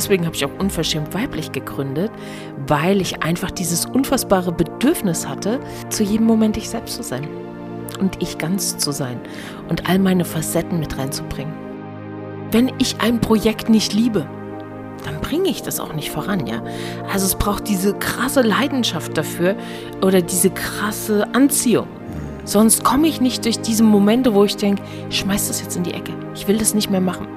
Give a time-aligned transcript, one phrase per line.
[0.00, 2.10] Deswegen habe ich auch unverschämt weiblich gegründet,
[2.66, 7.28] weil ich einfach dieses unfassbare Bedürfnis hatte, zu jedem Moment ich selbst zu sein
[8.00, 9.20] und ich ganz zu sein
[9.68, 11.52] und all meine Facetten mit reinzubringen.
[12.50, 14.26] Wenn ich ein Projekt nicht liebe,
[15.04, 16.62] dann bringe ich das auch nicht voran, ja.
[17.12, 19.54] Also es braucht diese krasse Leidenschaft dafür
[20.00, 21.88] oder diese krasse Anziehung.
[22.46, 25.82] Sonst komme ich nicht durch diese Momente, wo ich denke, ich schmeiß das jetzt in
[25.82, 26.14] die Ecke.
[26.34, 27.28] Ich will das nicht mehr machen.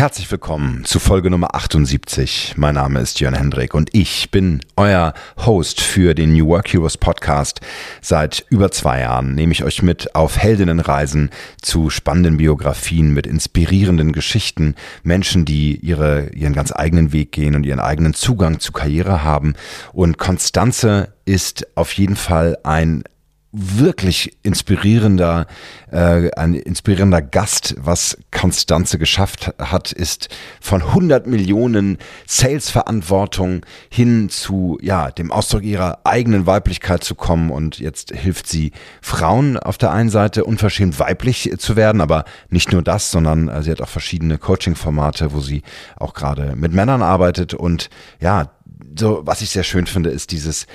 [0.00, 2.54] Herzlich willkommen zu Folge Nummer 78.
[2.56, 5.12] Mein Name ist Jörn Hendrik und ich bin euer
[5.44, 7.60] Host für den New Work Heroes Podcast.
[8.00, 11.28] Seit über zwei Jahren nehme ich euch mit auf Heldinnenreisen
[11.60, 17.66] zu spannenden Biografien mit inspirierenden Geschichten, Menschen, die ihre, ihren ganz eigenen Weg gehen und
[17.66, 19.52] ihren eigenen Zugang zu Karriere haben.
[19.92, 23.04] Und Konstanze ist auf jeden Fall ein
[23.52, 25.46] wirklich inspirierender,
[25.90, 30.28] äh, ein inspirierender Gast, was Konstanze geschafft hat, ist
[30.60, 37.50] von 100 Millionen Sales-Verantwortung hin zu, ja, dem Ausdruck ihrer eigenen Weiblichkeit zu kommen.
[37.50, 38.70] Und jetzt hilft sie
[39.02, 43.62] Frauen auf der einen Seite unverschämt weiblich zu werden, aber nicht nur das, sondern äh,
[43.64, 45.62] sie hat auch verschiedene Coaching-Formate, wo sie
[45.96, 47.54] auch gerade mit Männern arbeitet.
[47.54, 48.52] Und ja,
[48.96, 50.66] so, was ich sehr schön finde, ist dieses,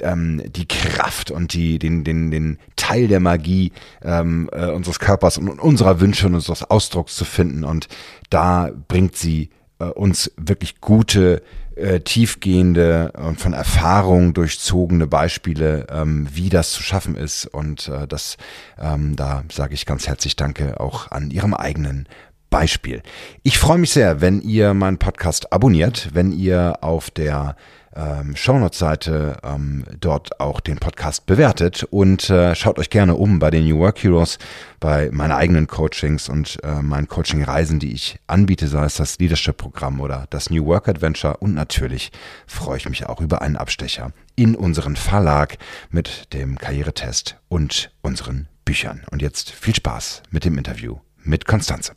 [0.00, 5.38] ähm, die Kraft und die, den, den, den Teil der Magie ähm, äh, unseres Körpers
[5.38, 7.64] und unserer Wünsche und unseres Ausdrucks zu finden.
[7.64, 7.88] Und
[8.30, 11.42] da bringt sie äh, uns wirklich gute,
[11.76, 17.46] äh, tiefgehende und von Erfahrung durchzogene Beispiele, ähm, wie das zu schaffen ist.
[17.46, 18.36] Und äh, das,
[18.80, 22.08] ähm, da sage ich ganz herzlich Danke auch an Ihrem eigenen
[22.50, 23.02] Beispiel.
[23.42, 27.56] Ich freue mich sehr, wenn ihr meinen Podcast abonniert, wenn ihr auf der
[27.94, 33.50] ähm, Shownotes-Seite ähm, dort auch den Podcast bewertet und äh, schaut euch gerne um bei
[33.50, 34.38] den New Work Heroes,
[34.80, 40.00] bei meinen eigenen Coachings und äh, meinen Coaching-Reisen, die ich anbiete, sei es das Leadership-Programm
[40.00, 42.12] oder das New Work Adventure und natürlich
[42.46, 45.58] freue ich mich auch über einen Abstecher in unseren Verlag
[45.90, 49.02] mit dem Karrieretest und unseren Büchern.
[49.10, 51.94] Und jetzt viel Spaß mit dem Interview mit Konstanze.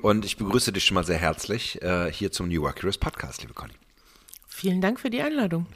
[0.00, 3.42] Und ich begrüße dich schon mal sehr herzlich äh, hier zum New Work Heroes Podcast,
[3.42, 3.74] liebe Conny.
[4.54, 5.66] Vielen Dank für die Einladung.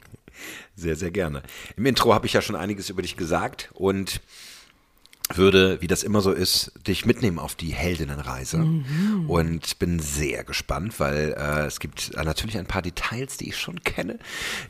[0.75, 1.41] Sehr, sehr gerne.
[1.75, 4.21] Im Intro habe ich ja schon einiges über dich gesagt und
[5.33, 8.59] würde, wie das immer so ist, dich mitnehmen auf die Heldinnenreise.
[8.59, 9.29] Mhm.
[9.29, 13.57] Und bin sehr gespannt, weil äh, es gibt äh, natürlich ein paar Details, die ich
[13.57, 14.19] schon kenne,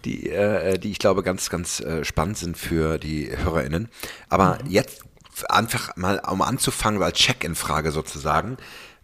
[0.05, 3.89] die, äh, die ich glaube ganz, ganz äh, spannend sind für die HörerInnen.
[4.29, 4.71] Aber mhm.
[4.71, 5.03] jetzt
[5.49, 8.57] einfach mal, um anzufangen, als Check-in-Frage sozusagen,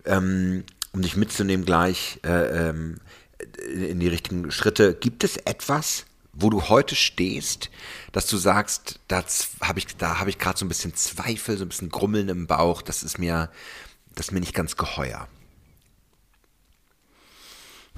[0.06, 2.98] ähm, um dich mitzunehmen gleich, äh, ähm,
[3.74, 4.94] in die richtigen Schritte.
[4.94, 7.70] Gibt es etwas, wo du heute stehst,
[8.12, 9.24] dass du sagst, da
[9.62, 12.48] habe ich, da habe ich gerade so ein bisschen Zweifel, so ein bisschen Grummeln im
[12.48, 13.50] Bauch, das ist mir,
[14.16, 15.28] das ist mir nicht ganz geheuer.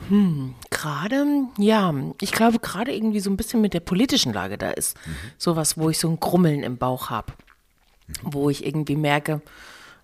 [0.09, 1.25] Hm, gerade,
[1.57, 5.15] ja, ich glaube gerade irgendwie so ein bisschen mit der politischen Lage da ist mhm.
[5.37, 7.31] sowas, wo ich so ein Grummeln im Bauch habe,
[8.07, 8.33] mhm.
[8.33, 9.41] wo ich irgendwie merke,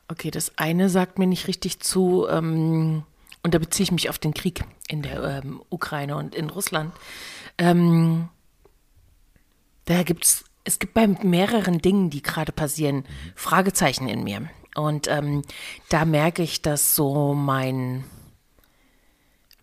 [0.07, 3.03] okay, das eine sagt mir nicht richtig zu, ähm,
[3.43, 6.93] und da beziehe ich mich auf den Krieg in der ähm, Ukraine und in Russland.
[7.57, 8.29] Ähm,
[9.85, 14.49] da gibt's, es gibt bei mehreren Dingen, die gerade passieren, Fragezeichen in mir.
[14.75, 15.41] Und ähm,
[15.89, 18.03] da merke ich, dass so mein,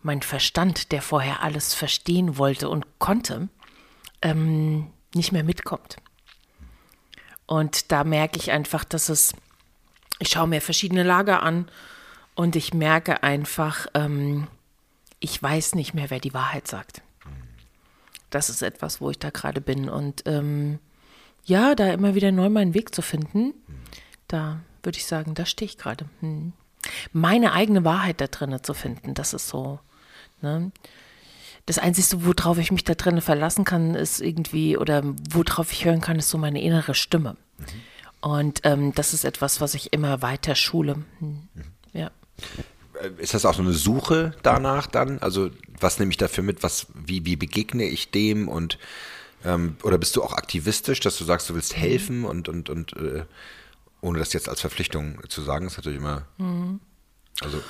[0.03, 3.49] mein Verstand, der vorher alles verstehen wollte und konnte,
[4.23, 5.97] ähm, nicht mehr mitkommt.
[7.47, 9.33] Und da merke ich einfach, dass es,
[10.19, 11.71] ich schaue mir verschiedene Lager an
[12.39, 14.47] und ich merke einfach, ähm,
[15.19, 17.03] ich weiß nicht mehr, wer die Wahrheit sagt.
[18.31, 19.89] Das ist etwas, wo ich da gerade bin.
[19.89, 20.79] Und ähm,
[21.47, 23.55] ja, da immer wieder neu meinen Weg zu finden,
[24.29, 26.05] da würde ich sagen, da stehe ich gerade.
[26.21, 26.53] Hm.
[27.13, 29.81] Meine eigene Wahrheit da drinnen zu finden, das ist so.
[30.41, 30.71] Ne?
[31.67, 36.01] Das Einzige, worauf ich mich da drinnen verlassen kann, ist irgendwie, oder worauf ich hören
[36.01, 37.37] kann, ist so meine innere Stimme.
[37.59, 37.65] Mhm.
[38.21, 41.03] Und ähm, das ist etwas, was ich immer weiter schule.
[41.19, 41.49] Hm.
[41.53, 41.65] Mhm.
[41.93, 42.13] Ja.
[43.01, 45.19] Äh, ist das auch so eine Suche danach dann?
[45.19, 45.51] Also
[45.81, 46.63] was nehme ich dafür mit?
[46.63, 48.49] Was, wie, wie begegne ich dem?
[48.49, 48.79] Und
[49.45, 51.81] ähm, oder bist du auch aktivistisch, dass du sagst, du willst mhm.
[51.81, 53.25] helfen und und und äh,
[54.01, 56.27] ohne das jetzt als Verpflichtung zu sagen, ist natürlich immer.
[56.39, 56.81] Mhm.
[57.41, 57.61] Also.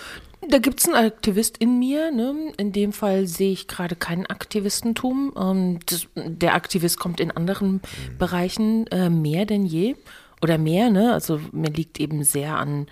[0.48, 2.10] Da gibt es einen Aktivist in mir.
[2.10, 2.52] Ne?
[2.56, 5.34] In dem Fall sehe ich gerade kein Aktivistentum.
[5.38, 8.18] Ähm, das, der Aktivist kommt in anderen mhm.
[8.18, 9.96] Bereichen äh, mehr denn je.
[10.40, 11.12] Oder mehr, ne?
[11.12, 12.86] Also mir liegt eben sehr an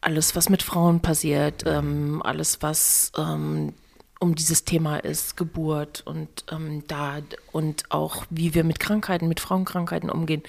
[0.00, 3.74] alles, was mit Frauen passiert, ähm, alles, was ähm,
[4.18, 7.20] um dieses Thema ist, Geburt und ähm, da
[7.52, 10.42] und auch wie wir mit Krankheiten, mit Frauenkrankheiten umgehen,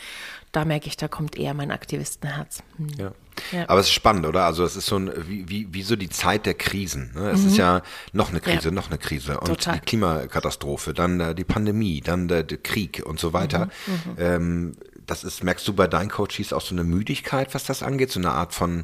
[0.51, 2.63] da merke ich, da kommt eher mein Aktivistenherz.
[2.77, 2.87] Hm.
[2.97, 3.11] Ja.
[3.51, 3.69] Ja.
[3.69, 4.43] Aber es ist spannend, oder?
[4.43, 7.11] Also es ist so ein, wie, wie, wie so die Zeit der Krisen.
[7.15, 7.29] Ne?
[7.31, 7.47] Es mhm.
[7.47, 7.81] ist ja
[8.11, 8.71] noch eine Krise, ja.
[8.71, 9.39] noch eine Krise.
[9.39, 9.75] Und Total.
[9.75, 13.69] die Klimakatastrophe, dann äh, die Pandemie, dann der, der, Krieg und so weiter.
[13.87, 13.93] Mhm.
[13.93, 14.15] Mhm.
[14.17, 14.71] Ähm,
[15.07, 18.11] das ist, merkst du bei deinen Coaches auch so eine Müdigkeit, was das angeht?
[18.11, 18.83] So eine Art von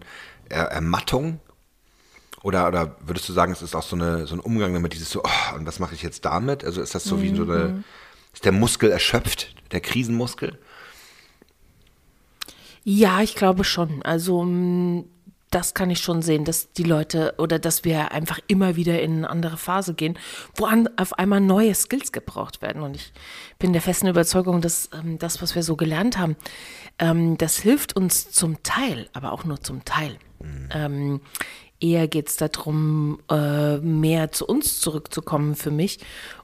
[0.50, 1.40] Ermattung?
[2.44, 5.10] Oder, oder würdest du sagen, es ist auch so, eine, so ein Umgang damit, dieses
[5.10, 6.64] so, oh, und was mache ich jetzt damit?
[6.64, 7.84] Also ist das so wie so eine, mhm.
[8.34, 10.58] ist der Muskel erschöpft, der Krisenmuskel?
[12.84, 14.02] Ja, ich glaube schon.
[14.04, 15.10] Also mm,
[15.50, 19.18] das kann ich schon sehen, dass die Leute oder dass wir einfach immer wieder in
[19.18, 20.18] eine andere Phase gehen,
[20.56, 22.82] wo an, auf einmal neue Skills gebraucht werden.
[22.82, 23.12] Und ich
[23.60, 26.36] bin der festen Überzeugung, dass ähm, das, was wir so gelernt haben,
[27.00, 30.18] ähm, das hilft uns zum Teil, aber auch nur zum Teil.
[30.40, 30.70] Mhm.
[30.72, 31.22] Ähm,
[31.80, 36.00] eher geht es darum, äh, mehr zu uns zurückzukommen für mich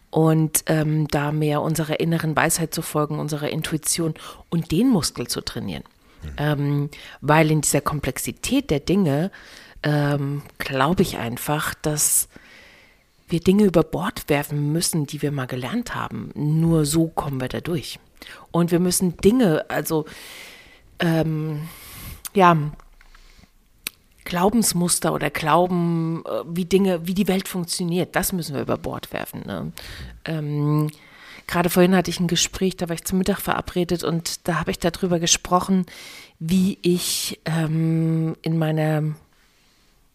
[0.09, 4.13] und ähm, da mehr unserer inneren Weisheit zu folgen, unserer Intuition
[4.49, 5.83] und den Muskel zu trainieren.
[6.37, 9.31] Ähm, weil in dieser Komplexität der Dinge
[9.81, 12.29] ähm, glaube ich einfach, dass
[13.27, 16.31] wir Dinge über Bord werfen müssen, die wir mal gelernt haben.
[16.35, 17.99] Nur so kommen wir da durch.
[18.51, 20.05] Und wir müssen Dinge, also
[20.99, 21.67] ähm,
[22.33, 22.55] ja,
[24.25, 29.11] Glaubensmuster oder Glauben, äh, wie Dinge, wie die Welt funktioniert, das müssen wir über Bord
[29.13, 29.43] werfen.
[29.45, 29.71] Ne?
[30.25, 30.89] Ähm,
[31.47, 34.71] Gerade vorhin hatte ich ein Gespräch, da war ich zum Mittag verabredet und da habe
[34.71, 35.85] ich darüber gesprochen,
[36.39, 39.03] wie ich ähm, in meiner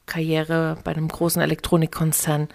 [0.06, 2.49] Karriere bei einem großen Elektronikkonzern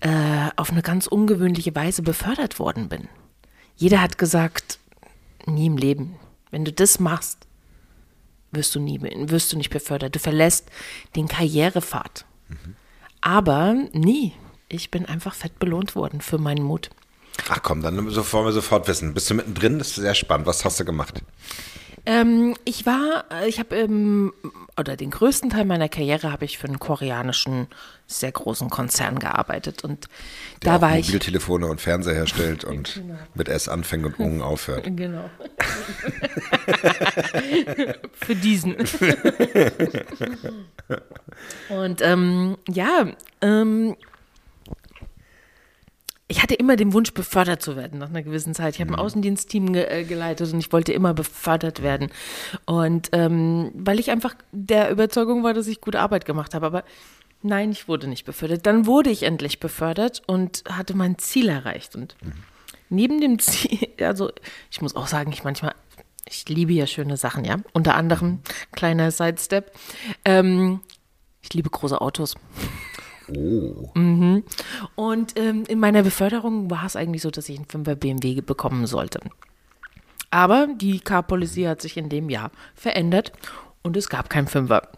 [0.00, 3.08] äh, auf eine ganz ungewöhnliche Weise befördert worden bin.
[3.76, 4.78] Jeder hat gesagt,
[5.46, 6.16] nie im Leben.
[6.50, 7.45] Wenn du das machst,
[8.56, 10.14] wirst du nie, wirst du nicht befördert.
[10.14, 10.68] Du verlässt
[11.14, 12.24] den Karrierepfad.
[12.48, 12.76] Mhm.
[13.20, 14.32] Aber nie.
[14.68, 16.90] Ich bin einfach fett belohnt worden für meinen Mut.
[17.48, 19.14] Ach komm, dann wollen wir sofort wissen.
[19.14, 19.78] Bist du mittendrin?
[19.78, 20.46] Das ist sehr spannend.
[20.46, 21.22] Was hast du gemacht?
[22.06, 24.32] Ähm, ich war, äh, ich habe, ähm,
[24.78, 27.66] oder den größten Teil meiner Karriere habe ich für einen koreanischen,
[28.06, 29.82] sehr großen Konzern gearbeitet.
[29.82, 30.06] Und
[30.62, 31.08] Der da war Mobiltelefone ich.
[31.08, 33.18] Mobiltelefone und Fernseher herstellt und genau.
[33.34, 34.86] mit S anfängt und Ungen aufhört.
[34.96, 35.28] Genau.
[38.12, 38.76] für diesen.
[41.68, 43.06] und ähm, ja,
[43.42, 43.96] ähm,
[46.28, 48.74] ich hatte immer den Wunsch, befördert zu werden nach einer gewissen Zeit.
[48.74, 49.00] Ich habe ein mhm.
[49.00, 52.10] Außendienstteam ge äh, geleitet und ich wollte immer befördert werden.
[52.64, 56.66] Und ähm, weil ich einfach der Überzeugung war, dass ich gute Arbeit gemacht habe.
[56.66, 56.84] Aber
[57.42, 58.66] nein, ich wurde nicht befördert.
[58.66, 61.94] Dann wurde ich endlich befördert und hatte mein Ziel erreicht.
[61.94, 62.32] Und mhm.
[62.88, 64.32] neben dem Ziel, also
[64.70, 65.74] ich muss auch sagen, ich manchmal,
[66.28, 67.58] ich liebe ja schöne Sachen, ja.
[67.72, 68.40] Unter anderem,
[68.72, 69.70] kleiner Sidestep,
[70.24, 70.80] ähm,
[71.40, 72.34] ich liebe große Autos.
[73.28, 73.90] Oh.
[73.94, 74.44] Mhm.
[74.94, 78.86] Und ähm, in meiner Beförderung war es eigentlich so, dass ich einen 5er BMW bekommen
[78.86, 79.20] sollte.
[80.30, 83.32] Aber die Car Policy hat sich in dem Jahr verändert
[83.82, 84.88] und es gab keinen Fünfer.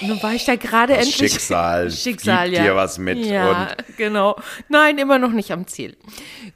[0.00, 1.32] Und dann war ich da gerade endlich.
[1.32, 2.62] Schicksal, Schicksal, ja.
[2.62, 3.18] dir was mit.
[3.18, 4.36] Ja, genau.
[4.68, 5.96] Nein, immer noch nicht am Ziel.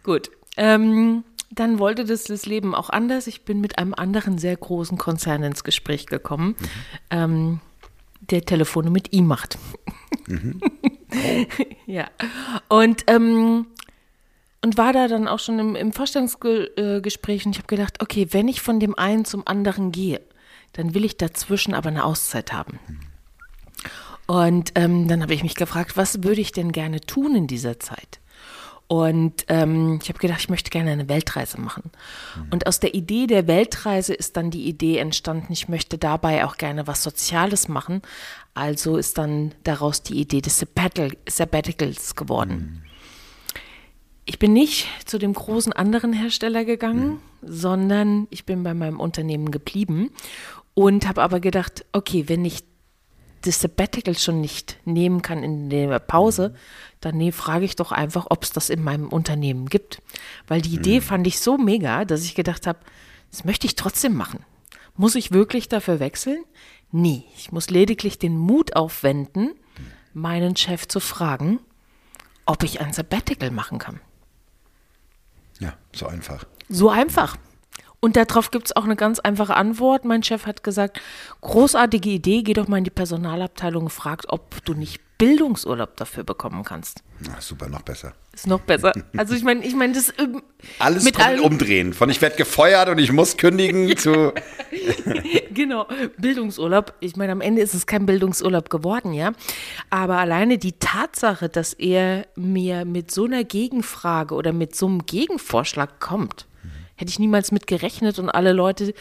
[0.02, 0.30] Gut.
[0.56, 3.26] Ähm, dann wollte das, das Leben auch anders.
[3.26, 6.66] Ich bin mit einem anderen sehr großen Konzern ins Gespräch gekommen, mhm.
[7.10, 7.60] ähm,
[8.20, 9.58] der Telefone mit ihm macht.
[10.26, 10.60] Mhm.
[11.86, 12.08] ja.
[12.68, 13.66] Und, ähm,
[14.62, 18.48] und war da dann auch schon im, im Vorstellungsgespräch und ich habe gedacht, okay, wenn
[18.48, 20.20] ich von dem einen zum anderen gehe,
[20.72, 22.78] dann will ich dazwischen aber eine Auszeit haben.
[24.26, 27.80] Und ähm, dann habe ich mich gefragt, was würde ich denn gerne tun in dieser
[27.80, 28.20] Zeit?
[28.86, 31.92] Und ähm, ich habe gedacht, ich möchte gerne eine Weltreise machen.
[32.36, 32.46] Mhm.
[32.50, 36.56] Und aus der Idee der Weltreise ist dann die Idee entstanden, ich möchte dabei auch
[36.56, 38.02] gerne was Soziales machen.
[38.54, 42.82] Also ist dann daraus die Idee des Sabbaticals geworden.
[42.84, 42.90] Mhm.
[44.26, 47.18] Ich bin nicht zu dem großen anderen Hersteller gegangen, mhm.
[47.42, 50.10] sondern ich bin bei meinem Unternehmen geblieben
[50.74, 52.62] und habe aber gedacht, okay, wenn ich
[53.42, 56.54] das Sabbatical schon nicht nehmen kann in der Pause,
[57.00, 60.02] dann nee, frage ich doch einfach, ob es das in meinem Unternehmen gibt.
[60.46, 61.04] Weil die Idee mhm.
[61.04, 62.80] fand ich so mega, dass ich gedacht habe,
[63.30, 64.44] das möchte ich trotzdem machen.
[64.96, 66.44] Muss ich wirklich dafür wechseln?
[66.92, 69.52] Nee, ich muss lediglich den Mut aufwenden,
[70.12, 71.60] meinen Chef zu fragen,
[72.46, 74.00] ob ich ein Sabbatical machen kann.
[75.60, 76.44] Ja, so einfach.
[76.68, 77.36] So einfach.
[78.00, 80.04] Und darauf gibt es auch eine ganz einfache Antwort.
[80.04, 81.00] Mein Chef hat gesagt,
[81.42, 86.24] großartige Idee, geh doch mal in die Personalabteilung und frag, ob du nicht Bildungsurlaub dafür
[86.24, 87.02] bekommen kannst.
[87.30, 88.14] Ach, super, noch besser.
[88.32, 88.92] Ist noch besser.
[89.18, 90.42] Also ich meine, ich meine, das ähm,
[90.78, 91.92] Alles mit allem, umdrehen.
[91.92, 94.32] Von ich werde gefeuert und ich muss kündigen zu.
[95.54, 95.86] genau,
[96.16, 96.94] Bildungsurlaub.
[97.00, 99.32] Ich meine, am Ende ist es kein Bildungsurlaub geworden, ja.
[99.90, 105.04] Aber alleine die Tatsache, dass er mir mit so einer Gegenfrage oder mit so einem
[105.04, 106.46] Gegenvorschlag kommt,
[106.96, 108.94] hätte ich niemals mit gerechnet und alle Leute,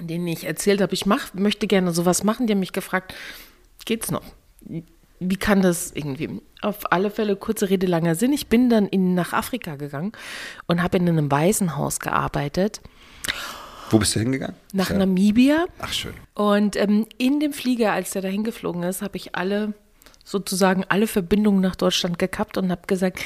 [0.00, 3.14] denen ich erzählt habe, ich mach, möchte gerne sowas machen, die haben mich gefragt,
[3.84, 4.24] geht's noch?
[5.20, 6.40] Wie kann das irgendwie?
[6.62, 8.32] Auf alle Fälle, kurze Rede, langer Sinn.
[8.32, 10.12] Ich bin dann in, nach Afrika gegangen
[10.66, 12.80] und habe in einem Waisenhaus gearbeitet.
[13.90, 14.56] Wo bist du hingegangen?
[14.72, 14.96] Nach Ja.
[14.96, 15.66] Namibia.
[15.78, 16.14] Ach, schön.
[16.34, 19.74] Und ähm, in dem Flieger, als der dahin geflogen ist, habe ich alle,
[20.24, 23.20] sozusagen alle Verbindungen nach Deutschland gekappt und habe gesagt,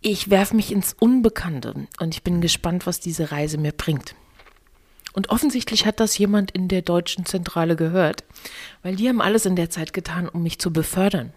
[0.00, 4.14] ich werfe mich ins Unbekannte und ich bin gespannt, was diese Reise mir bringt.
[5.12, 8.24] Und offensichtlich hat das jemand in der deutschen Zentrale gehört,
[8.82, 11.32] weil die haben alles in der Zeit getan, um mich zu befördern.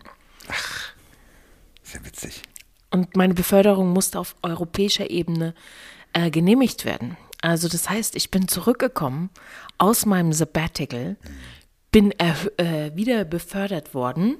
[1.83, 2.41] Sehr witzig.
[2.89, 5.53] Und meine Beförderung musste auf europäischer Ebene
[6.13, 7.17] äh, genehmigt werden.
[7.41, 9.29] Also das heißt, ich bin zurückgekommen
[9.77, 11.15] aus meinem Sabbatical,
[11.91, 14.35] bin äh, wieder befördert worden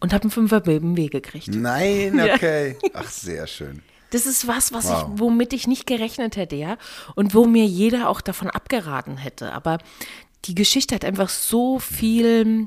[0.00, 1.48] und habe einen Fünfer BMW gekriegt.
[1.48, 2.34] Nein, Ja.
[2.34, 2.76] okay.
[2.92, 3.82] Ach, sehr schön.
[4.16, 5.10] Das ist was, was Wow.
[5.12, 6.78] ich, womit ich nicht gerechnet hätte, ja.
[7.16, 9.52] Und wo mir jeder auch davon abgeraten hätte.
[9.52, 9.76] Aber
[10.46, 12.66] die Geschichte hat einfach so viel,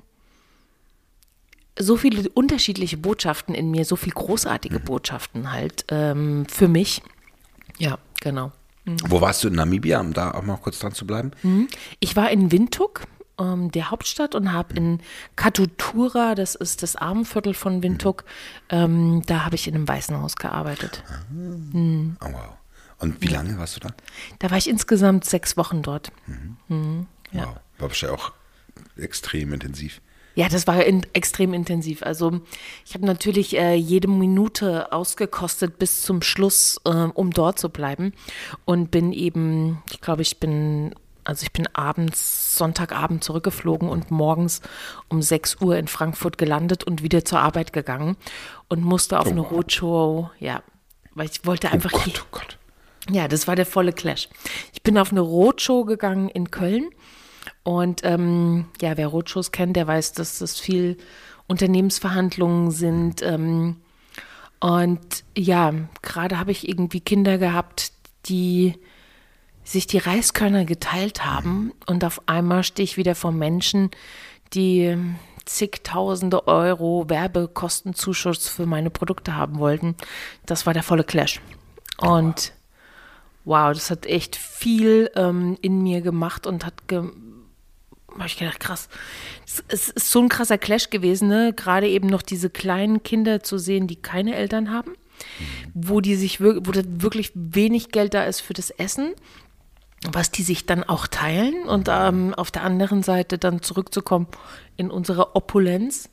[1.79, 7.01] so viele unterschiedliche Botschaften in mir, so viel großartige Botschaften halt ähm, für mich.
[7.79, 8.51] Ja, genau.
[9.07, 11.31] Wo warst du in Namibia, um da auch mal kurz dran zu bleiben?
[11.99, 13.01] Ich war in Windhoek,
[13.39, 14.99] ähm, der Hauptstadt, und habe in
[15.35, 18.25] Katutura, das ist das Armenviertel von Windhoek,
[18.69, 21.03] ähm, da habe ich in einem Waisenhaus gearbeitet.
[21.33, 22.57] Oh, wow.
[22.99, 23.89] Und wie lange warst du da?
[24.39, 26.11] Da war ich insgesamt sechs Wochen dort.
[27.31, 27.45] Ja.
[27.45, 27.55] Wow.
[27.77, 28.33] War wahrscheinlich auch
[28.97, 30.01] extrem intensiv.
[30.35, 32.03] Ja, das war in, extrem intensiv.
[32.03, 32.41] Also
[32.85, 38.13] ich habe natürlich äh, jede Minute ausgekostet bis zum Schluss, äh, um dort zu bleiben.
[38.63, 44.61] Und bin eben, ich glaube, ich bin, also ich bin abends, Sonntagabend zurückgeflogen und morgens
[45.09, 48.17] um 6 Uhr in Frankfurt gelandet und wieder zur Arbeit gegangen
[48.67, 49.41] und musste auf Oh, eine.
[49.41, 50.61] Roadshow, ja,
[51.15, 52.57] weil ich wollte einfach oh Gott, oh Gott.
[53.09, 54.29] ja, das war der volle Clash.
[54.73, 56.89] Ich bin auf eine Roadshow gegangen in Köln.
[57.63, 60.97] Und ähm, ja, wer Roadshows kennt, der weiß, dass das viel
[61.47, 63.21] Unternehmensverhandlungen sind.
[63.21, 63.77] Ähm,
[64.59, 67.91] und ja, gerade habe ich irgendwie Kinder gehabt,
[68.25, 68.75] die
[69.69, 71.73] sich die Reiskörner geteilt haben.
[71.85, 73.91] Und auf einmal stehe ich wieder vor Menschen,
[74.53, 74.97] die
[75.45, 79.95] zigtausende Euro Werbekostenzuschuss für meine Produkte haben wollten.
[80.45, 81.39] Das war der volle Clash.
[81.97, 82.53] Und
[83.45, 87.03] wow, das hat echt viel ähm, in mir gemacht und hat ge
[88.15, 88.89] habe ich gedacht, krass.
[89.45, 91.53] Es, ist so ein krasser Clash gewesen, ne?
[91.55, 94.93] Gerade eben noch diese kleinen Kinder zu sehen, die keine Eltern haben,
[95.75, 99.13] wo die sich wo wirklich wenig Geld da ist für das Essen,
[100.11, 104.27] was die sich dann auch teilen und ähm, auf der anderen Seite dann zurückzukommen
[104.77, 106.09] in unsere Opulenz,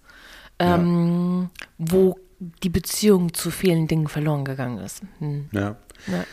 [0.58, 5.02] ähm, wo die Beziehung zu vielen Dingen verloren gegangen ist.
[5.18, 5.48] Hm.
[5.52, 5.76] Ja.
[6.06, 6.24] Ja.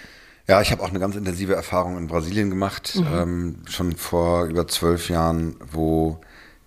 [0.46, 4.68] Ja, ich habe auch eine ganz intensive Erfahrung in Brasilien gemacht, ähm, schon vor über
[4.68, 6.20] zwölf Jahren, wo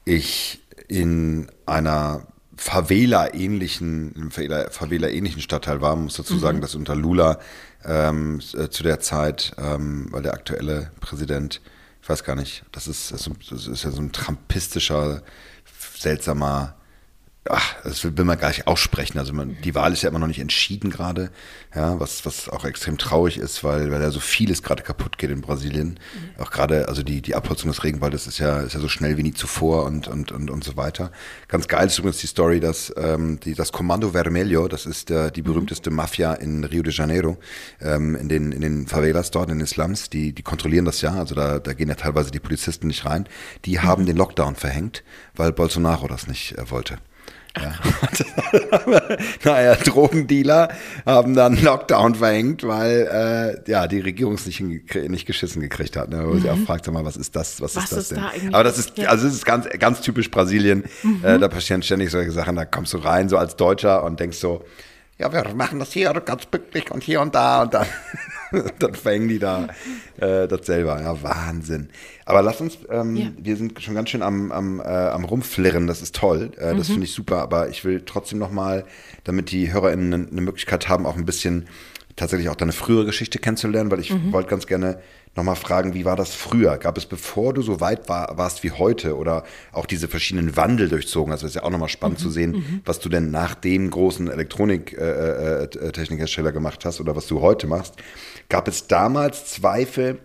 [0.07, 2.27] ich in einer
[2.57, 5.95] Favela-ähnlichen, Favela-ähnlichen Stadtteil war.
[5.95, 7.39] Man muss dazu sagen, dass unter Lula
[7.85, 11.61] ähm, äh, zu der Zeit, ähm, weil der aktuelle Präsident,
[12.03, 13.27] ich weiß gar nicht, das ist, das
[13.67, 15.23] ist ja so ein trampistischer,
[15.97, 16.76] seltsamer
[17.51, 19.19] ach, das will man gar nicht aussprechen.
[19.19, 21.31] Also man, die Wahl ist ja immer noch nicht entschieden gerade,
[21.75, 25.31] ja, was, was auch extrem traurig ist, weil, weil ja so vieles gerade kaputt geht
[25.31, 25.99] in Brasilien.
[26.39, 29.23] Auch gerade, also die, die Abholzung des Regenwaldes ist ja, ist ja so schnell wie
[29.23, 31.11] nie zuvor und, und, und, und so weiter.
[31.49, 35.31] Ganz geil ist übrigens die Story, dass ähm, die, das Comando Vermelho, das ist äh,
[35.31, 37.37] die berühmteste Mafia in Rio de Janeiro,
[37.81, 41.15] ähm, in, den, in den Favelas dort, in den Slums, die, die kontrollieren das ja,
[41.15, 43.29] also da, da gehen ja teilweise die Polizisten nicht rein.
[43.65, 46.99] Die haben den Lockdown verhängt, weil Bolsonaro das nicht äh, wollte.
[47.59, 47.75] Ja.
[49.45, 50.69] naja, Drogendealer
[51.05, 56.11] haben dann Lockdown verhängt, weil äh, ja die Regierung es nicht, nicht geschissen gekriegt hat.
[56.11, 56.25] Ne?
[56.27, 57.79] Wo sie auch fragte mal, was ist das, was, Mhm.
[57.79, 58.51] Was ist das ist denn?
[58.51, 58.57] da?
[58.57, 60.85] Aber das ist, also das ist ganz, ganz typisch Brasilien.
[61.03, 61.25] Mhm.
[61.25, 62.57] Äh, da passieren ständig solche Sachen.
[62.57, 64.65] Da kommst du rein so als Deutscher und denkst so,
[65.19, 67.87] ja, wir machen das hier ganz pünktlich und hier und da und dann,
[68.79, 69.69] dann verhängen die da
[70.19, 71.01] äh, das selber.
[71.01, 71.89] Ja, Wahnsinn.
[72.25, 73.29] Aber lass uns, ähm, Ja.
[73.39, 76.79] wir sind schon ganz schön am, am, äh, am Rumflirren, das ist toll, äh, Mhm.
[76.79, 78.85] das finde ich super, aber ich will trotzdem nochmal,
[79.25, 81.67] damit die HörerInnen eine Möglichkeit haben, auch ein bisschen
[82.17, 84.33] tatsächlich auch deine frühere Geschichte kennenzulernen, weil ich mhm.
[84.33, 84.99] wollte ganz gerne
[85.37, 86.77] nochmal fragen, wie war das früher?
[86.79, 90.89] Gab es, bevor du so weit war, warst wie heute oder auch diese verschiedenen Wandel
[90.89, 91.31] durchzogen?
[91.31, 92.23] Also ist ja auch nochmal spannend mhm.
[92.23, 92.81] zu sehen, mhm.
[92.85, 97.67] was du denn nach dem großen Elektroniktechnikhersteller äh, äh, gemacht hast oder was du heute
[97.67, 97.95] machst.
[98.49, 100.19] Gab es damals Zweifel,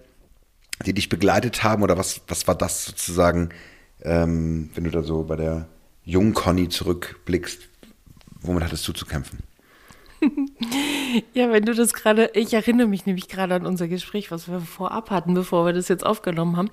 [0.85, 3.49] die dich begleitet haben oder was, was war das sozusagen,
[4.03, 5.67] ähm, wenn du da so bei der
[6.03, 7.61] jungen Conny zurückblickst,
[8.41, 9.39] womit hattest du zu kämpfen?
[11.33, 14.59] ja, wenn du das gerade, ich erinnere mich nämlich gerade an unser Gespräch, was wir
[14.59, 16.69] vorab hatten, bevor wir das jetzt aufgenommen haben.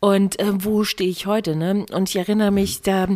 [0.00, 1.56] Und äh, wo stehe ich heute?
[1.56, 1.84] Ne?
[1.92, 3.06] Und ich erinnere mich, da,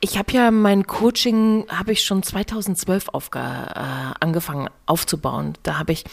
[0.00, 5.54] ich habe ja mein Coaching, habe ich schon 2012 aufge, äh, angefangen aufzubauen.
[5.62, 6.04] Da habe ich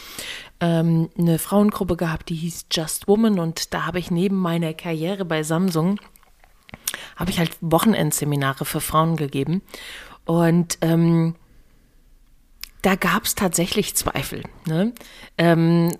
[0.60, 5.24] ähm, eine Frauengruppe gehabt, die hieß Just Woman und da habe ich neben meiner Karriere
[5.24, 5.98] bei Samsung
[7.16, 9.62] habe ich halt Wochenendseminare für Frauen gegeben
[10.24, 11.34] und ähm,
[12.82, 14.42] da gab es tatsächlich Zweifel.
[14.66, 14.92] Ne?
[15.38, 15.92] Ähm,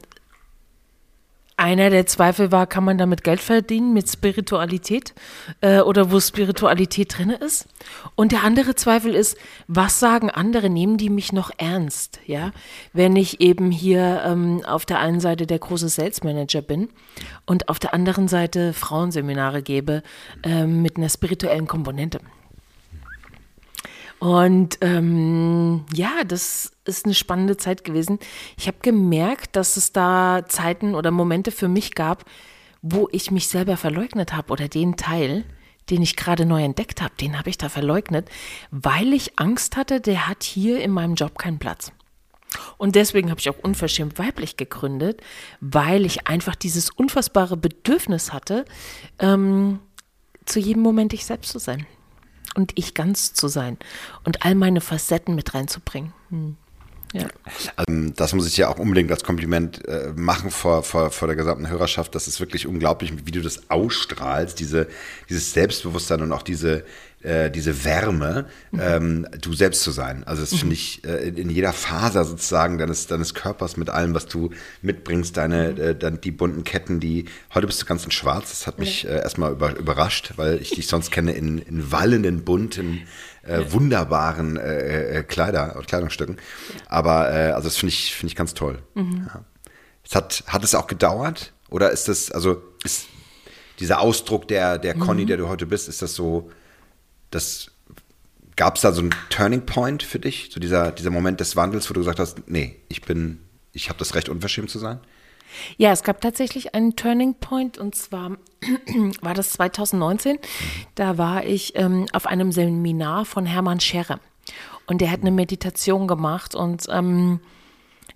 [1.56, 5.14] einer der Zweifel war, kann man damit Geld verdienen mit Spiritualität
[5.62, 7.66] äh, oder wo Spiritualität drin ist?
[8.14, 12.20] Und der andere Zweifel ist, was sagen andere, nehmen die mich noch ernst?
[12.26, 12.52] Ja,
[12.92, 16.90] wenn ich eben hier ähm, auf der einen Seite der große Sales Manager bin
[17.46, 20.02] und auf der anderen Seite Frauenseminare gebe
[20.42, 22.20] äh, mit einer spirituellen Komponente.
[24.18, 28.18] Und ähm, ja, das ist eine spannende Zeit gewesen.
[28.56, 32.24] Ich habe gemerkt, dass es da Zeiten oder Momente für mich gab,
[32.80, 35.44] wo ich mich selber verleugnet habe oder den Teil,
[35.90, 38.28] den ich gerade neu entdeckt habe, den habe ich da verleugnet,
[38.70, 41.92] weil ich Angst hatte, der hat hier in meinem Job keinen Platz.
[42.78, 45.20] Und deswegen habe ich auch unverschämt weiblich gegründet,
[45.60, 48.64] weil ich einfach dieses unfassbare Bedürfnis hatte,
[49.18, 49.80] ähm,
[50.46, 51.86] zu jedem Moment ich selbst zu sein
[52.56, 53.76] und ich ganz zu sein
[54.24, 56.12] und all meine Facetten mit reinzubringen.
[56.30, 56.56] Hm.
[57.12, 57.28] Ja.
[57.76, 61.36] Also, das muss ich ja auch unbedingt als Kompliment äh, machen vor, vor, vor der
[61.36, 62.14] gesamten Hörerschaft.
[62.14, 64.88] Das ist wirklich unglaublich, wie du das ausstrahlst, diese,
[65.28, 66.84] dieses Selbstbewusstsein und auch diese,
[67.26, 68.80] äh, diese Wärme, mhm.
[68.80, 70.22] ähm, du selbst zu sein.
[70.24, 70.58] Also das mhm.
[70.58, 75.36] finde ich äh, in jeder Faser sozusagen deines, deines Körpers mit allem, was du mitbringst,
[75.36, 75.80] deine, mhm.
[75.80, 79.06] äh, dann die bunten Ketten, die, heute bist du ganz in schwarz, das hat mich
[79.06, 83.06] äh, erstmal über, überrascht, weil ich dich sonst kenne in, in wallenden, bunten,
[83.42, 86.36] äh, wunderbaren äh, äh, Kleider, Kleidungsstücken.
[86.86, 88.78] Aber äh, also das finde ich, finde ich ganz toll.
[88.94, 89.26] Mhm.
[89.26, 89.44] Ja.
[90.04, 91.52] Es hat, hat es auch gedauert?
[91.70, 93.06] Oder ist das, also ist
[93.80, 95.26] dieser Ausdruck der, der Conny, mhm.
[95.26, 96.50] der du heute bist, ist das so,
[97.30, 97.70] das
[98.56, 100.48] gab es da so einen Turning Point für dich?
[100.50, 103.40] So dieser, dieser Moment des Wandels, wo du gesagt hast, nee, ich bin,
[103.72, 105.00] ich habe das Recht, unverschämt zu sein?
[105.76, 108.32] Ja, es gab tatsächlich einen Turning Point und zwar
[109.20, 110.38] war das 2019.
[110.94, 114.20] Da war ich ähm, auf einem Seminar von Hermann Scherre
[114.86, 117.40] und der hat eine Meditation gemacht und ähm,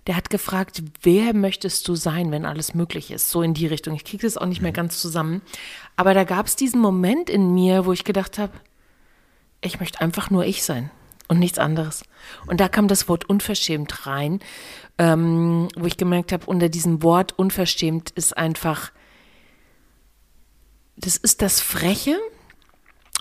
[0.07, 3.29] der hat gefragt, wer möchtest du sein, wenn alles möglich ist?
[3.29, 3.93] So in die Richtung.
[3.93, 5.41] Ich kriege das auch nicht mehr ganz zusammen.
[5.95, 8.53] Aber da gab es diesen Moment in mir, wo ich gedacht habe,
[9.61, 10.91] ich möchte einfach nur ich sein
[11.27, 12.03] und nichts anderes.
[12.47, 14.39] Und da kam das Wort unverschämt rein,
[14.97, 18.91] ähm, wo ich gemerkt habe, unter diesem Wort unverschämt ist einfach,
[20.97, 22.19] das ist das Freche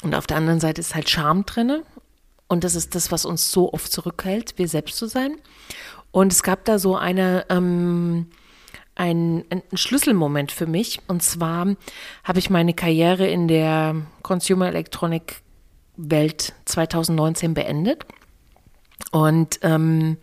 [0.03, 1.85] und auf der anderen Seite ist halt Scham drinne
[2.48, 5.37] und das ist das, was uns so oft zurückhält, wir selbst zu sein.
[6.11, 8.26] Und es gab da so eine, ähm,
[8.96, 11.00] ein, ein Schlüsselmoment für mich.
[11.07, 11.76] Und zwar
[12.24, 15.42] habe ich meine Karriere in der Consumer Electronic
[16.08, 18.04] Welt 2019 beendet
[19.10, 20.16] und ähm,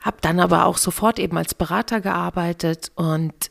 [0.00, 3.50] habe dann aber auch sofort eben als Berater gearbeitet und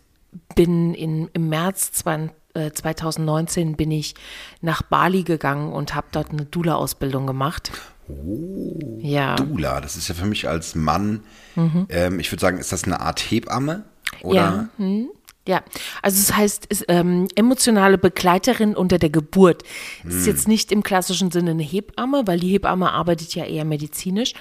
[0.56, 4.16] bin in, im März 20, äh, 2019 bin ich
[4.62, 7.72] nach Bali gegangen und habe dort eine Dula-Ausbildung gemacht.
[8.08, 9.36] Oh, ja.
[9.36, 11.24] Dula, das ist ja für mich als Mann,
[11.56, 11.88] mhm.
[11.90, 13.86] ähm, ich würde sagen, ist das eine Art Hebamme?
[14.22, 14.36] Oder?
[14.36, 14.70] Ja.
[14.78, 15.10] Mhm.
[15.48, 15.62] Ja,
[16.02, 19.64] also es heißt ist, ähm, emotionale Begleiterin unter der Geburt.
[20.02, 20.12] Hm.
[20.12, 24.34] ist jetzt nicht im klassischen Sinne eine Hebamme, weil die Hebamme arbeitet ja eher medizinisch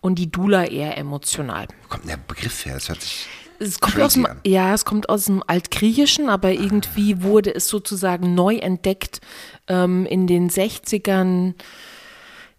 [0.00, 1.66] und die Dula eher emotional.
[1.82, 2.74] Wo kommt der Begriff her?
[2.74, 7.14] Das hört sich es kommt aus dem, ja, es kommt aus dem Altgriechischen, aber irgendwie
[7.14, 7.22] ah.
[7.22, 9.20] wurde es sozusagen neu entdeckt
[9.68, 11.54] ähm, in den 60ern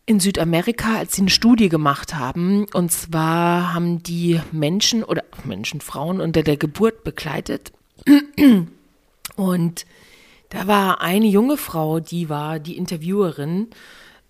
[0.05, 2.65] in Südamerika, als sie eine Studie gemacht haben.
[2.73, 7.73] Und zwar haben die Menschen oder Menschen, Frauen unter der Geburt begleitet
[9.35, 9.85] und
[10.49, 13.67] da war eine junge Frau, die war die Interviewerin.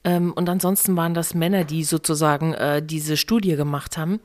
[0.03, 4.19] Ähm, und ansonsten waren das Männer, die sozusagen äh, diese Studie gemacht haben.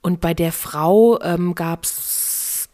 [0.00, 2.68] Und bei der Frau ähm, gab es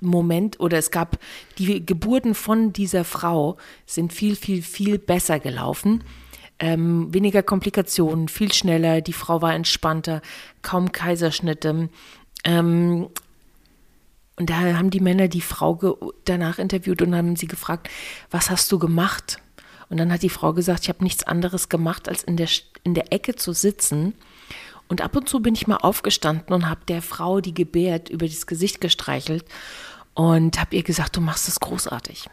[0.00, 1.18] Moment oder es gab
[1.58, 6.02] die Geburten von dieser Frau sind viel, viel, viel besser gelaufen
[6.62, 10.22] ähm, weniger Komplikationen, viel schneller, die Frau war entspannter,
[10.62, 11.88] kaum Kaiserschnitte.
[12.44, 13.08] Ähm,
[14.42, 17.88] und da haben die Männer die Frau danach interviewt und haben sie gefragt,
[18.28, 19.40] was hast du gemacht?
[19.88, 22.48] Und dann hat die Frau gesagt, ich habe nichts anderes gemacht, als in der,
[22.82, 24.14] in der Ecke zu sitzen.
[24.88, 28.26] Und ab und zu bin ich mal aufgestanden und habe der Frau, die gebärt, über
[28.26, 29.44] das Gesicht gestreichelt
[30.14, 32.28] und habe ihr gesagt, du machst das großartig.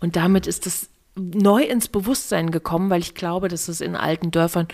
[0.00, 4.30] Und damit ist es neu ins Bewusstsein gekommen, weil ich glaube, dass es in alten
[4.30, 4.66] Dörfern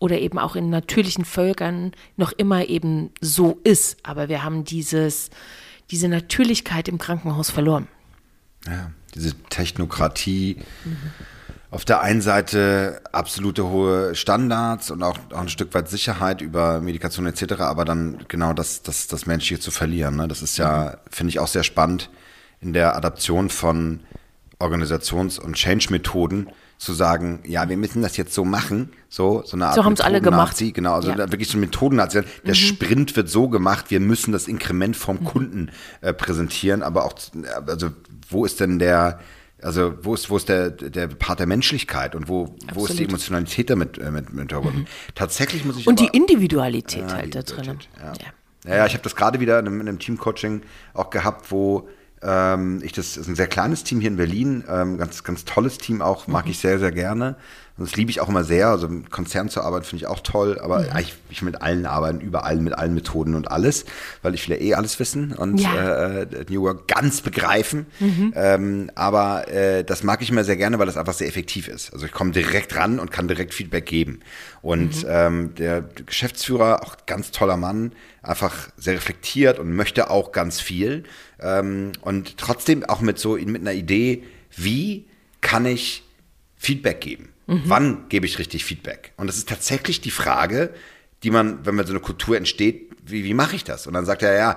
[0.00, 3.98] oder eben auch in natürlichen Völkern noch immer eben so ist.
[4.02, 5.30] Aber wir haben dieses,
[5.90, 7.88] diese Natürlichkeit im Krankenhaus verloren.
[8.66, 10.58] Ja, diese Technokratie.
[10.84, 10.96] Mhm.
[11.70, 16.80] Auf der einen Seite absolute hohe Standards und auch, auch ein Stück weit Sicherheit über
[16.80, 20.16] Medikation etc., aber dann genau das, das, das Menschliche zu verlieren.
[20.16, 20.28] Ne?
[20.28, 22.10] Das ist ja, finde ich auch sehr spannend
[22.60, 24.00] in der Adaption von
[24.60, 29.66] Organisations- und Change-Methoden zu sagen, ja, wir müssen das jetzt so machen, so so eine
[29.66, 30.56] Art So haben es alle gemacht.
[30.58, 31.18] Genau, also ja.
[31.18, 32.14] wirklich so Methoden hat.
[32.14, 32.54] Der mhm.
[32.54, 35.24] Sprint wird so gemacht, wir müssen das Inkrement vom mhm.
[35.24, 37.14] Kunden äh, präsentieren, aber auch,
[37.66, 37.90] also
[38.28, 39.20] wo ist denn der,
[39.62, 43.04] also wo ist, wo ist der, der Part der Menschlichkeit und wo, wo ist die
[43.04, 44.80] Emotionalität damit äh, mit, mit verbunden?
[44.80, 44.86] Mhm.
[45.14, 47.78] Tatsächlich muss ich Und aber, die Individualität äh, halt da drin.
[47.98, 48.12] Ja.
[48.66, 48.76] Ja.
[48.76, 51.88] ja, ich habe das gerade wieder in einem, in einem Teamcoaching auch gehabt, wo
[52.24, 55.78] ähm, ich das ist ein sehr kleines Team hier in Berlin, ähm, ganz ganz tolles
[55.78, 56.50] Team auch, mag mhm.
[56.52, 57.36] ich sehr sehr gerne.
[57.76, 58.68] Und das liebe ich auch immer sehr.
[58.68, 60.98] Also im Konzern zu arbeiten finde ich auch toll, aber mhm.
[61.00, 63.84] ich, ich mit allen arbeiten, überall mit allen Methoden und alles,
[64.22, 66.20] weil ich will ja eh alles wissen und ja.
[66.20, 67.86] äh, New Work ganz begreifen.
[67.98, 68.32] Mhm.
[68.36, 71.92] Ähm, aber äh, das mag ich immer sehr gerne, weil das einfach sehr effektiv ist.
[71.92, 74.20] Also ich komme direkt ran und kann direkt Feedback geben.
[74.62, 75.08] Und mhm.
[75.08, 77.90] ähm, der Geschäftsführer, auch ganz toller Mann,
[78.22, 81.02] einfach sehr reflektiert und möchte auch ganz viel.
[81.40, 84.22] Ähm, und trotzdem auch mit so mit einer Idee,
[84.54, 85.06] wie
[85.40, 86.04] kann ich
[86.56, 87.33] Feedback geben?
[87.46, 87.62] Mhm.
[87.64, 89.12] Wann gebe ich richtig Feedback?
[89.16, 90.74] Und das ist tatsächlich die Frage,
[91.22, 93.86] die man, wenn man so eine Kultur entsteht, wie, wie mache ich das?
[93.86, 94.56] Und dann sagt er, ja,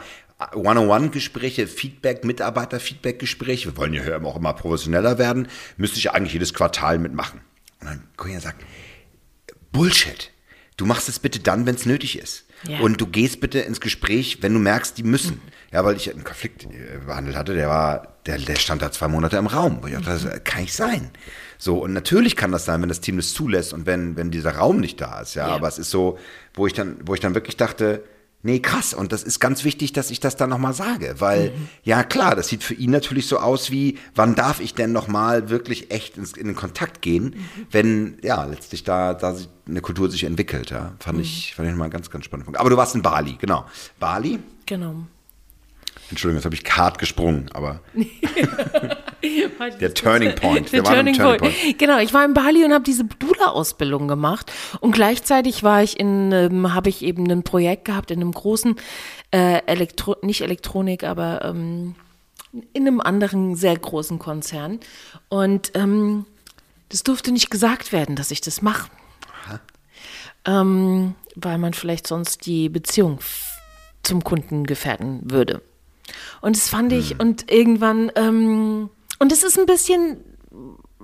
[0.53, 5.47] One-on-One-Gespräche, Feedback, Mitarbeiter-Feedback-Gespräche, wir wollen ja auch immer professioneller werden,
[5.77, 7.41] müsste ich eigentlich jedes Quartal mitmachen.
[7.81, 8.63] Und dann Korea sagt,
[9.71, 10.31] Bullshit.
[10.77, 12.45] Du machst es bitte dann, wenn es nötig ist.
[12.67, 12.79] Ja.
[12.79, 15.35] Und du gehst bitte ins Gespräch, wenn du merkst, die müssen.
[15.35, 15.51] Mhm.
[15.71, 19.07] Ja, weil ich einen Konflikt äh, behandelt hatte, der war, der, der stand da zwei
[19.07, 19.79] Monate im Raum.
[19.81, 21.11] Wo ich dachte, das kann nicht sein.
[21.57, 24.55] So, und natürlich kann das sein, wenn das Team das zulässt und wenn, wenn dieser
[24.55, 25.47] Raum nicht da ist, ja.
[25.47, 25.55] ja.
[25.55, 26.17] Aber es ist so,
[26.53, 28.03] wo ich dann, wo ich dann wirklich dachte,
[28.43, 28.93] nee, krass.
[28.93, 31.15] Und das ist ganz wichtig, dass ich das dann nochmal sage.
[31.19, 31.69] Weil, mhm.
[31.83, 35.49] ja klar, das sieht für ihn natürlich so aus wie, wann darf ich denn nochmal
[35.49, 37.67] wirklich echt ins, in den Kontakt gehen, mhm.
[37.71, 39.35] wenn, ja, letztlich da, da
[39.67, 40.93] eine Kultur sich entwickelt, ja.
[40.99, 41.23] Fand mhm.
[41.23, 42.57] ich, fand ich mal ganz, ganz spannend.
[42.57, 43.65] Aber du warst in Bali, genau.
[43.99, 44.39] Bali?
[44.65, 45.07] Genau.
[46.09, 47.81] Entschuldigung, jetzt habe ich hart gesprungen, aber
[49.81, 50.71] der Turning Point.
[50.71, 51.41] Der Turning, Turning Point.
[51.41, 51.79] Point.
[51.79, 56.31] Genau, ich war in Bali und habe diese Dula-Ausbildung gemacht und gleichzeitig war ich in,
[56.31, 58.75] ähm, habe ich eben ein Projekt gehabt in einem großen
[59.31, 61.95] äh, Elektro, nicht Elektronik, aber ähm,
[62.73, 64.79] in einem anderen sehr großen Konzern
[65.27, 66.25] und ähm,
[66.89, 68.89] das durfte nicht gesagt werden, dass ich das mache,
[70.45, 73.19] ähm, weil man vielleicht sonst die Beziehung
[74.03, 75.61] zum Kunden gefährden würde.
[76.41, 77.19] Und das fand ich, mhm.
[77.19, 78.89] und irgendwann, ähm,
[79.19, 80.17] und es ist ein bisschen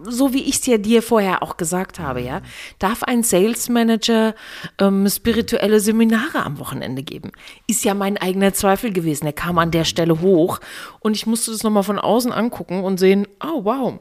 [0.06, 2.42] so wie ich es dir, dir vorher auch gesagt habe, ja,
[2.80, 4.36] darf ein Sales Manager
[4.80, 7.32] ähm, spirituelle Seminare am Wochenende geben?
[7.68, 9.26] Ist ja mein eigener Zweifel gewesen.
[9.26, 10.60] Er kam an der Stelle hoch
[11.00, 14.00] und ich musste das nochmal von außen angucken und sehen, oh wow,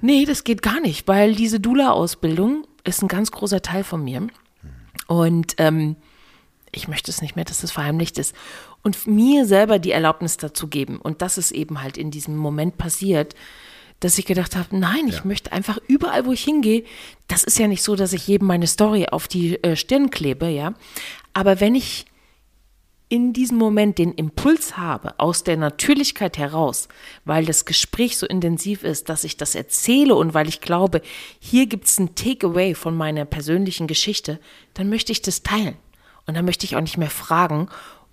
[0.00, 4.26] nee, das geht gar nicht, weil diese Dula-Ausbildung ist ein ganz großer Teil von mir.
[5.06, 5.96] Und ähm,
[6.72, 8.34] ich möchte es nicht mehr, dass es verheimlicht ist.
[8.82, 10.98] Und mir selber die Erlaubnis dazu geben.
[10.98, 13.34] Und das ist eben halt in diesem Moment passiert,
[14.00, 15.24] dass ich gedacht habe, nein, ich ja.
[15.24, 16.84] möchte einfach überall, wo ich hingehe,
[17.26, 20.48] das ist ja nicht so, dass ich jedem meine Story auf die äh, Stirn klebe,
[20.48, 20.74] ja.
[21.32, 22.06] Aber wenn ich
[23.08, 26.88] in diesem Moment den Impuls habe, aus der Natürlichkeit heraus,
[27.24, 31.00] weil das Gespräch so intensiv ist, dass ich das erzähle und weil ich glaube,
[31.38, 34.38] hier gibt es ein Takeaway von meiner persönlichen Geschichte,
[34.74, 35.76] dann möchte ich das teilen.
[36.28, 37.68] Und dann möchte ich auch nicht mehr fragen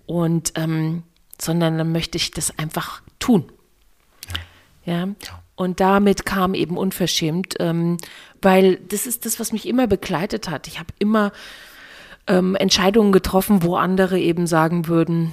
[0.06, 1.02] und ähm,
[1.38, 3.44] sondern dann möchte ich das einfach tun.
[4.86, 5.08] Ja.
[5.54, 7.98] Und damit kam eben unverschämt, ähm,
[8.40, 10.66] weil das ist das, was mich immer begleitet hat.
[10.66, 11.30] Ich habe immer
[12.26, 15.32] ähm, Entscheidungen getroffen, wo andere eben sagen würden,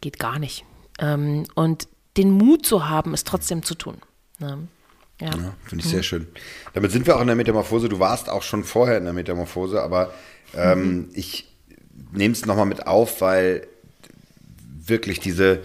[0.00, 0.64] geht gar nicht.
[1.00, 3.96] Ähm, und den Mut zu haben, es trotzdem zu tun.
[4.38, 4.68] Ne?
[5.20, 6.28] Ja, ja finde ich sehr schön.
[6.72, 7.88] Damit sind wir auch in der Metamorphose.
[7.88, 10.14] Du warst auch schon vorher in der Metamorphose, aber
[10.54, 11.08] ähm, mhm.
[11.14, 11.53] ich
[12.12, 13.66] nehme es nochmal mit auf, weil
[14.86, 15.60] wirklich diese,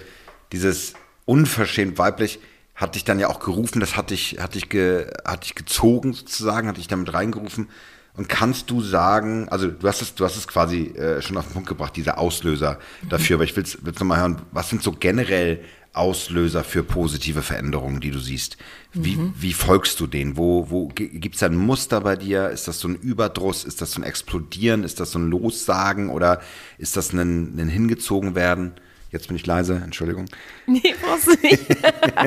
[0.52, 0.94] dieses
[1.26, 2.40] unverschämt weiblich
[2.76, 6.14] hat dich dann ja auch gerufen, das hat dich, hat dich, ge, hat dich gezogen
[6.14, 7.70] sozusagen, hat dich damit reingerufen.
[8.16, 11.46] Und kannst du sagen, also du hast es, du hast es quasi äh, schon auf
[11.46, 14.92] den Punkt gebracht, dieser Auslöser dafür, aber ich will es nochmal hören, was sind so
[14.92, 15.62] generell
[15.94, 18.58] Auslöser für positive Veränderungen, die du siehst?
[18.94, 19.34] Wie, mhm.
[19.38, 20.38] wie folgst du denen?
[20.38, 22.50] Wo, wo gibt es ein Muster bei dir?
[22.50, 23.64] Ist das so ein Überdruss?
[23.64, 24.84] Ist das so ein Explodieren?
[24.84, 26.10] Ist das so ein Lossagen?
[26.10, 26.42] Oder
[26.78, 28.74] ist das ein, ein Hingezogen werden?
[29.12, 30.26] Jetzt bin ich leise, Entschuldigung.
[30.68, 31.66] Nee, brauchst du nicht.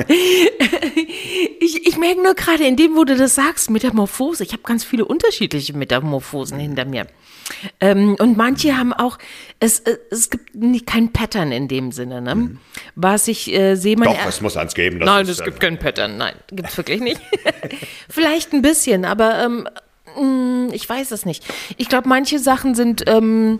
[1.61, 4.43] ich, ich merke nur gerade in dem, wo du das sagst, Metamorphose.
[4.43, 7.07] Ich habe ganz viele unterschiedliche Metamorphosen hinter mir.
[7.79, 9.17] Ähm, und manche haben auch,
[9.61, 12.21] es, äh, es gibt nicht, kein Pattern in dem Sinne.
[12.21, 12.35] Ne?
[12.35, 12.59] Mhm.
[12.95, 14.09] Was ich äh, sehe, man.
[14.09, 14.97] Doch, es muss eins geben.
[14.97, 16.17] nein, es gibt kein Pattern.
[16.17, 17.21] Nein, gibt es wirklich nicht.
[18.09, 19.67] Vielleicht ein bisschen, aber ähm,
[20.17, 21.45] mm, ich weiß es nicht.
[21.77, 23.03] Ich glaube, manche Sachen sind.
[23.07, 23.59] Ähm,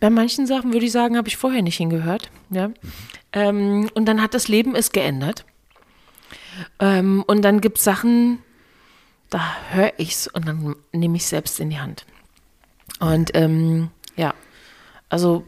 [0.00, 2.30] bei manchen Sachen würde ich sagen, habe ich vorher nicht hingehört.
[2.50, 2.68] Ja?
[2.68, 2.74] Mhm.
[3.32, 5.44] Ähm, und dann hat das Leben es geändert.
[6.78, 8.38] Ähm, und dann gibt es Sachen,
[9.30, 12.06] da höre ich es und dann nehme ich es selbst in die Hand.
[13.00, 14.34] Und ähm, ja,
[15.08, 15.46] also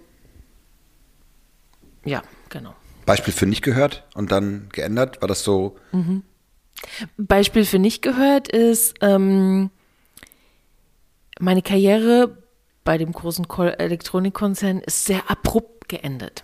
[2.04, 2.74] ja, genau.
[3.06, 5.20] Beispiel für nicht gehört und dann geändert?
[5.22, 5.78] War das so?
[5.92, 6.22] Mhm.
[7.16, 9.70] Beispiel für nicht gehört ist ähm,
[11.40, 12.36] meine Karriere
[12.88, 16.42] bei dem großen Elektronikkonzern ist sehr abrupt geendet.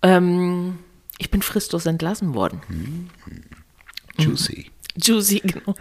[0.00, 0.78] Ähm,
[1.18, 2.62] ich bin fristlos entlassen worden.
[2.66, 3.10] Mhm.
[4.16, 4.70] Juicy.
[4.96, 5.74] Juicy, genau.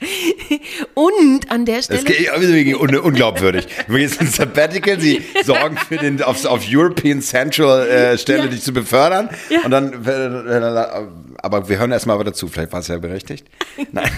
[0.94, 2.04] Und an der Stelle.
[2.04, 3.66] Das ist un unglaubwürdig.
[3.86, 8.46] Gehst ins Sabbatical, sie sorgen für den auf, auf European Central äh, Stelle, ja.
[8.46, 9.28] dich zu befördern.
[9.50, 9.60] Ja.
[9.66, 13.46] Und dann, äh, aber wir hören erstmal aber dazu, vielleicht war es ja berechtigt.
[13.92, 14.10] Nein.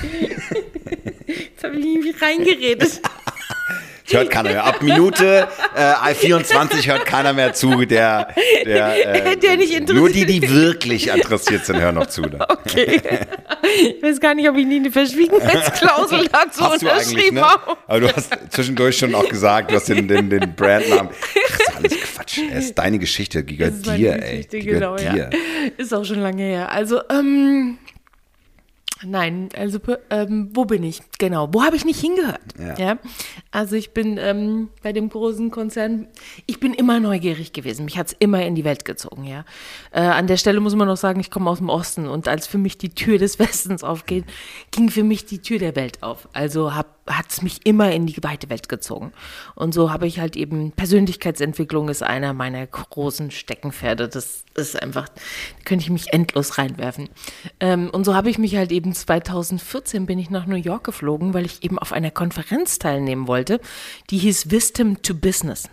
[1.26, 3.00] Jetzt habe ich irgendwie reingeredet.
[4.06, 4.64] Das hört keiner mehr.
[4.64, 8.28] Ab Minute äh, 24 hört keiner mehr zu, der,
[8.64, 9.98] der, äh, der nicht interessiert.
[9.98, 12.22] Nur die, die wirklich interessiert sind, hören noch zu.
[12.22, 12.46] Da.
[12.48, 13.00] Okay.
[13.62, 17.42] Ich weiß gar nicht, ob ich nie eine Verschwiegenheitsklausel dazu hast unterschrieben ne?
[17.42, 17.76] habe.
[17.86, 21.10] Aber du hast zwischendurch schon auch gesagt, du hast den, den, den Brandnamen.
[21.34, 22.38] Das ist alles Quatsch.
[22.52, 24.46] Es ist deine Geschichte, die gehört dir, Geschichte, ey.
[24.46, 25.16] Die genau, dir.
[25.16, 25.30] Ja.
[25.76, 26.70] Ist auch schon lange her.
[26.70, 27.78] Also, ähm,
[29.04, 29.78] Nein, also
[30.08, 31.02] ähm, wo bin ich?
[31.18, 32.40] Genau, wo habe ich nicht hingehört?
[32.58, 32.74] Ja.
[32.78, 32.98] ja?
[33.50, 36.08] Also ich bin ähm, bei dem großen Konzern,
[36.46, 37.84] ich bin immer neugierig gewesen.
[37.84, 39.44] Mich hat es immer in die Welt gezogen, ja.
[39.90, 42.46] Äh, an der Stelle muss man noch sagen, ich komme aus dem Osten und als
[42.46, 44.24] für mich die Tür des Westens aufgeht,
[44.70, 46.28] ging für mich die Tür der Welt auf.
[46.32, 49.12] Also habe hat es mich immer in die weite Welt gezogen.
[49.54, 54.08] Und so habe ich halt eben, Persönlichkeitsentwicklung ist einer meiner großen Steckenpferde.
[54.08, 55.20] Das ist einfach, da
[55.64, 57.08] könnte ich mich endlos reinwerfen.
[57.60, 61.34] Ähm, und so habe ich mich halt eben 2014 bin ich nach New York geflogen,
[61.34, 63.60] weil ich eben auf einer Konferenz teilnehmen wollte,
[64.10, 65.68] die hieß Wisdom to Business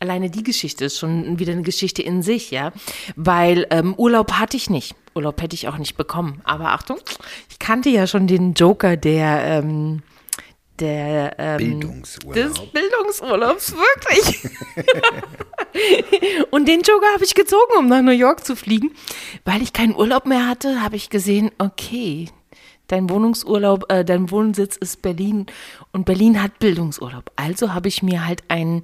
[0.00, 2.72] alleine die Geschichte ist schon wieder eine Geschichte in sich, ja.
[3.16, 4.96] Weil ähm, Urlaub hatte ich nicht.
[5.14, 6.40] Urlaub hätte ich auch nicht bekommen.
[6.44, 6.98] Aber Achtung,
[7.50, 10.02] ich kannte ja schon den Joker, der ähm,
[10.80, 12.34] der ähm, Bildungsurlaub.
[12.34, 14.48] des Bildungsurlaubs, wirklich.
[16.50, 18.90] und den Joker habe ich gezogen, um nach New York zu fliegen.
[19.44, 22.28] Weil ich keinen Urlaub mehr hatte, habe ich gesehen, okay,
[22.90, 25.46] dein Wohnungsurlaub, äh, dein Wohnsitz ist Berlin
[25.92, 27.30] und Berlin hat Bildungsurlaub.
[27.36, 28.82] Also habe ich mir halt einen,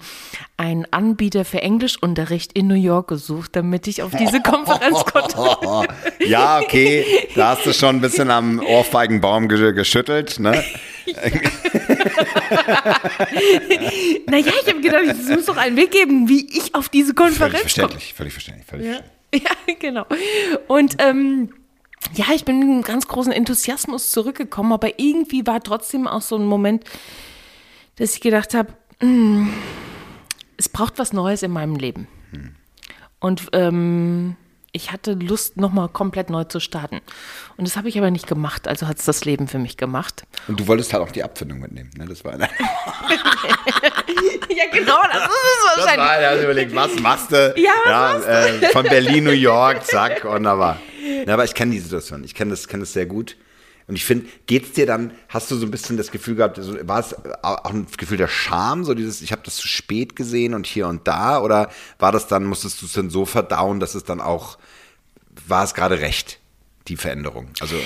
[0.56, 5.88] einen Anbieter für Englischunterricht in New York gesucht, damit ich auf diese Konferenz konnte.
[6.26, 7.04] ja, okay,
[7.34, 10.62] da hast du schon ein bisschen am Ohrfeigenbaum geschüttelt, ne?
[14.26, 17.52] naja, ich habe gedacht, es muss doch einen Weg geben, wie ich auf diese Konferenz
[17.52, 18.16] völlig verständlich, komme.
[18.16, 18.92] Völlig verständlich, völlig ja.
[18.92, 19.16] verständlich.
[19.34, 20.06] Ja, genau.
[20.68, 21.52] Und ähm,
[22.14, 26.36] ja, ich bin mit einem ganz großen Enthusiasmus zurückgekommen, aber irgendwie war trotzdem auch so
[26.36, 26.84] ein Moment,
[27.96, 29.48] dass ich gedacht habe, mm,
[30.56, 32.08] es braucht was Neues in meinem Leben.
[32.30, 32.54] Hm.
[33.20, 34.36] Und ähm,
[34.76, 37.00] ich hatte Lust, nochmal komplett neu zu starten.
[37.56, 40.24] Und das habe ich aber nicht gemacht, also hat es das Leben für mich gemacht.
[40.46, 42.04] Und du wolltest halt auch die Abfindung mitnehmen, ne?
[42.06, 42.48] Das war eine
[44.56, 45.96] Ja, genau, das ist es wahrscheinlich.
[45.96, 47.54] Das war, er hat überlegt, was machst du?
[47.56, 50.78] Ja, ja äh, von Berlin, New York, zack, und aber.
[51.26, 53.36] Ja, aber ich kenne die Situation, ich kenne das, kenn das sehr gut.
[53.88, 56.74] Und ich finde, geht's dir dann, hast du so ein bisschen das Gefühl gehabt, so,
[56.88, 60.54] war es auch ein Gefühl der Scham, so dieses, ich habe das zu spät gesehen
[60.54, 63.94] und hier und da, oder war das dann, musstest du es dann so verdauen, dass
[63.94, 64.58] es dann auch,
[65.46, 66.38] war es gerade recht,
[66.88, 67.48] die Veränderung?
[67.60, 67.76] Also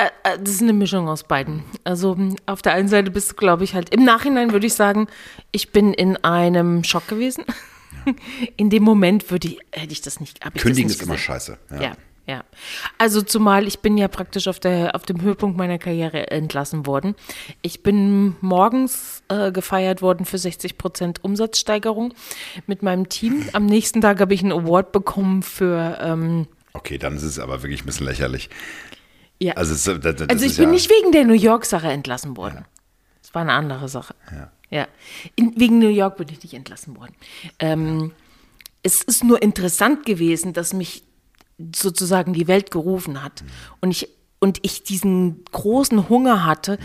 [0.00, 1.64] äh, äh, das ist eine Mischung aus beiden.
[1.84, 5.08] Also auf der einen Seite bist du, glaube ich, halt, im Nachhinein würde ich sagen,
[5.52, 7.44] ich bin in einem Schock gewesen.
[7.46, 7.54] Ja.
[8.56, 10.40] In dem Moment würde ich, hätte ich das nicht.
[10.40, 11.58] Kündigen das nicht ist immer scheiße.
[11.72, 11.82] ja.
[11.82, 11.92] ja.
[12.26, 12.44] Ja,
[12.96, 17.16] also zumal ich bin ja praktisch auf, der, auf dem Höhepunkt meiner Karriere entlassen worden.
[17.60, 22.14] Ich bin morgens äh, gefeiert worden für 60 Prozent Umsatzsteigerung
[22.68, 23.48] mit meinem Team.
[23.52, 27.62] Am nächsten Tag habe ich einen Award bekommen für ähm, Okay, dann ist es aber
[27.62, 28.50] wirklich ein bisschen lächerlich.
[29.38, 29.54] Ja.
[29.54, 32.64] Also, es, das, das Also ich bin ja, nicht wegen der New York-Sache entlassen worden.
[33.22, 34.14] Das war eine andere Sache.
[34.30, 34.50] Ja.
[34.70, 34.88] Ja.
[35.34, 37.14] In, wegen New York bin ich nicht entlassen worden.
[37.58, 38.12] Ähm,
[38.82, 41.02] es ist nur interessant gewesen, dass mich
[41.74, 43.44] sozusagen die Welt gerufen hat.
[43.80, 46.78] Und ich, und ich diesen großen Hunger hatte,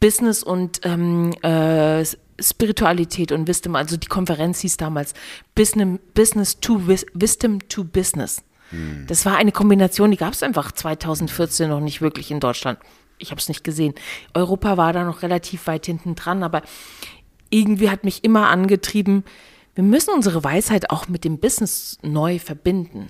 [0.00, 2.04] Business und ähm, äh,
[2.40, 5.14] Spiritualität und Wisdom, also die Konferenz hieß damals
[5.54, 8.42] Business, Business to Wis Wisdom to Business.
[9.06, 12.78] Das war eine Kombination, die gab es einfach 2014 noch nicht wirklich in Deutschland.
[13.18, 13.94] Ich habe es nicht gesehen.
[14.34, 16.62] Europa war da noch relativ weit hinten dran, aber
[17.50, 19.24] irgendwie hat mich immer angetrieben,
[19.74, 23.08] wir müssen unsere Weisheit auch mit dem Business neu verbinden.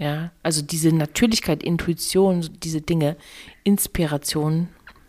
[0.00, 0.32] Ja.
[0.42, 3.16] also diese Natürlichkeit, Intuition, diese Dinge,
[3.62, 4.68] Inspiration,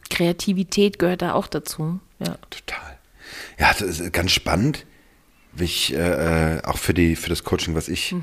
[0.10, 2.00] Kreativität gehört da auch dazu.
[2.20, 2.38] Ja.
[2.50, 3.00] Total.
[3.58, 4.86] Ja, das ist ganz spannend.
[5.58, 8.14] Ich, äh, äh, auch für, die, für das Coaching, was ich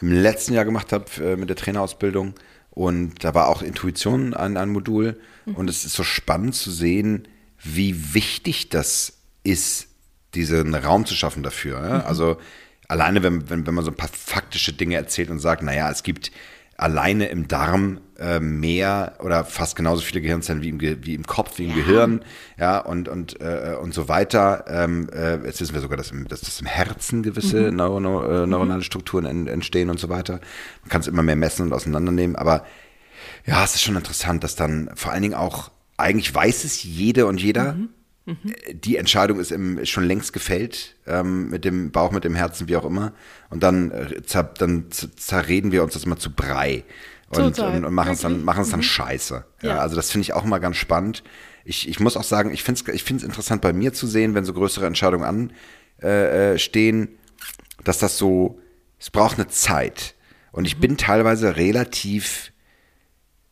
[0.00, 2.34] im letzten Jahr gemacht habe äh, mit der Trainerausbildung.
[2.70, 5.18] Und da war auch Intuition ein, ein Modul.
[5.46, 7.28] Und es ist so spannend zu sehen,
[7.62, 9.88] wie wichtig das ist,
[10.34, 11.80] diesen Raum zu schaffen dafür.
[11.80, 12.00] Ja?
[12.00, 12.36] Also
[12.88, 16.02] alleine, wenn, wenn, wenn man so ein paar faktische Dinge erzählt und sagt, naja, es
[16.02, 16.32] gibt
[16.76, 21.26] alleine im Darm äh, mehr oder fast genauso viele Gehirnzellen wie im, Ge wie im
[21.26, 22.20] Kopf, wie im Gehirn,
[22.58, 24.64] ja, und, und, äh, und so weiter.
[24.68, 28.42] Ähm, äh, jetzt wissen wir sogar, dass, im, dass, dass im Herzen gewisse Neu Neu
[28.42, 30.40] äh, neuronale Strukturen en entstehen und so weiter.
[30.82, 32.64] Man kann es immer mehr messen und auseinandernehmen, aber
[33.44, 37.26] ja, es ist schon interessant, dass dann vor allen Dingen auch, eigentlich weiß es jede
[37.26, 37.76] und jeder,
[38.26, 42.34] äh, die Entscheidung ist, im, ist schon längst gefällt, ähm, mit dem Bauch, mit dem
[42.34, 43.12] Herzen, wie auch immer.
[43.50, 46.84] Und dann, äh, zer, dann zerreden wir uns das immer zu Brei
[47.28, 48.44] und, und, und machen es dann, Wirklich.
[48.44, 49.44] machen es dann scheiße.
[49.62, 49.78] Ja, Ja.
[49.78, 51.24] Also das finde ich auch immer ganz spannend.
[51.64, 54.34] Ich, ich muss auch sagen, ich finde es ich find's interessant bei mir zu sehen,
[54.34, 55.56] wenn so größere Entscheidungen anstehen,
[56.02, 57.18] äh, äh, stehen,
[57.82, 58.60] dass das so,
[58.98, 60.14] es braucht eine Zeit.
[60.52, 62.52] Und ich bin teilweise relativ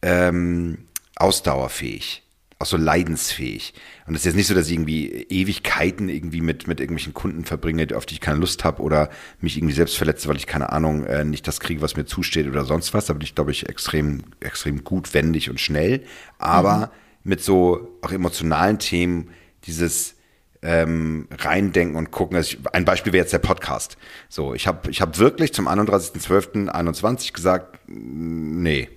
[0.03, 2.23] ähm, ausdauerfähig,
[2.65, 3.75] auch so leidensfähig.
[4.07, 7.45] Und es ist jetzt nicht so, dass ich irgendwie Ewigkeiten irgendwie mit, mit irgendwelchen Kunden
[7.45, 10.73] verbringe, auf die ich keine Lust habe oder mich irgendwie selbst verletze, weil ich keine
[10.73, 13.07] Ahnung, äh, nicht das kriege, was mir zusteht oder sonst was.
[13.07, 16.05] Da bin ich, glaube ich, extrem, extrem gut, wendig und schnell.
[16.39, 16.91] Aber
[17.23, 19.31] mit so auch emotionalen Themen,
[19.67, 20.17] dieses
[20.63, 22.39] ähm, reindenken und gucken.
[22.39, 23.99] Also ich, ein Beispiel wäre jetzt der Podcast.
[24.31, 28.89] So, ich habe ich hab wirklich zum 31.12.21 gesagt, nee,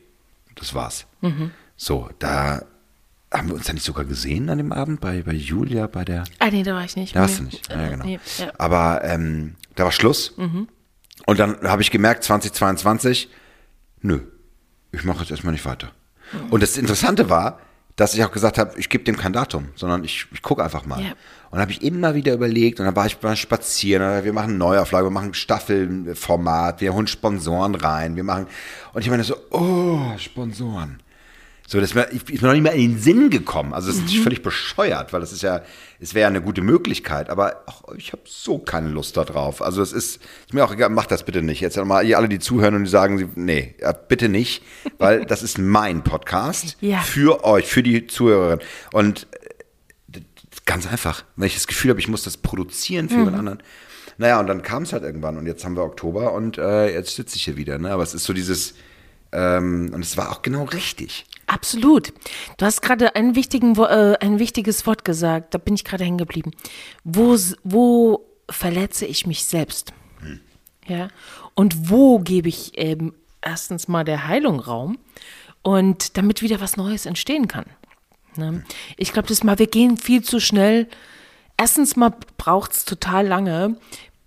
[0.55, 1.05] das war's.
[1.75, 2.63] So, da
[3.31, 6.23] haben wir uns ja nicht sogar gesehen an dem Abend bei, bei Julia, bei der.
[6.39, 7.15] Ah, nee, da war ich nicht.
[7.15, 7.69] Da warst du nicht.
[7.69, 8.05] Ja, genau.
[8.05, 8.51] Nee, ja.
[8.57, 10.33] Aber ähm, da war Schluss.
[11.25, 13.29] Und dann habe ich gemerkt, 2022,
[14.01, 14.21] nö,
[14.91, 15.91] ich mache jetzt erstmal nicht weiter.
[16.49, 17.59] Und das Interessante war,
[17.97, 20.85] dass ich auch gesagt habe, ich gebe dem kein Datum, sondern ich, ich gucke einfach
[20.85, 21.01] mal.
[21.01, 21.13] Ja.
[21.49, 25.07] Und habe ich immer wieder überlegt und dann war ich mal spazieren, wir machen Neuauflage,
[25.07, 28.47] wir machen Staffelformat, wir holen Sponsoren rein, wir machen
[28.93, 30.99] und ich meine so, oh, Sponsoren.
[31.69, 33.73] So, das wär, ich, ist mir noch nicht mal in den Sinn gekommen.
[33.73, 35.63] Also, das ist natürlich völlig bescheuert, weil das ist ja,
[35.99, 39.61] es wäre ja eine gute Möglichkeit, aber ach, ich habe so keine Lust da drauf.
[39.61, 41.59] Also, es ist, ist mir auch egal, macht das bitte nicht.
[41.59, 44.63] Jetzt mal alle, die zuhören und die sagen, nee, ja, bitte nicht,
[44.97, 46.99] weil das ist mein Podcast Ja.
[46.99, 48.59] für euch, für die Zuhörerin.
[48.93, 49.27] Und
[50.13, 50.21] äh,
[50.65, 53.63] ganz einfach, wenn ich das Gefühl habe, ich muss das produzieren für jemand anderen.
[54.17, 57.15] Naja, und dann kam es halt irgendwann und jetzt haben wir Oktober und äh, jetzt
[57.15, 57.77] sitze ich hier wieder.
[57.77, 57.91] Ne?
[57.91, 58.73] Aber es ist so dieses,
[59.31, 61.25] ähm, und es war auch genau richtig.
[61.47, 62.13] Absolut.
[62.57, 63.15] Du hast gerade
[63.77, 66.51] Wo- äh, ein wichtiges Wort gesagt, da bin ich gerade hängen geblieben.
[67.03, 69.93] Wo, wo verletze ich mich selbst?
[70.87, 71.07] Ja.
[71.55, 74.97] Und wo gebe ich eben erstens mal der Heilung Raum
[75.61, 77.65] und damit wieder was Neues entstehen kann?
[78.35, 78.63] Ne?
[78.97, 80.87] Ich glaube, das mal, wir gehen viel zu schnell.
[81.57, 83.77] Erstens mal braucht es total lange,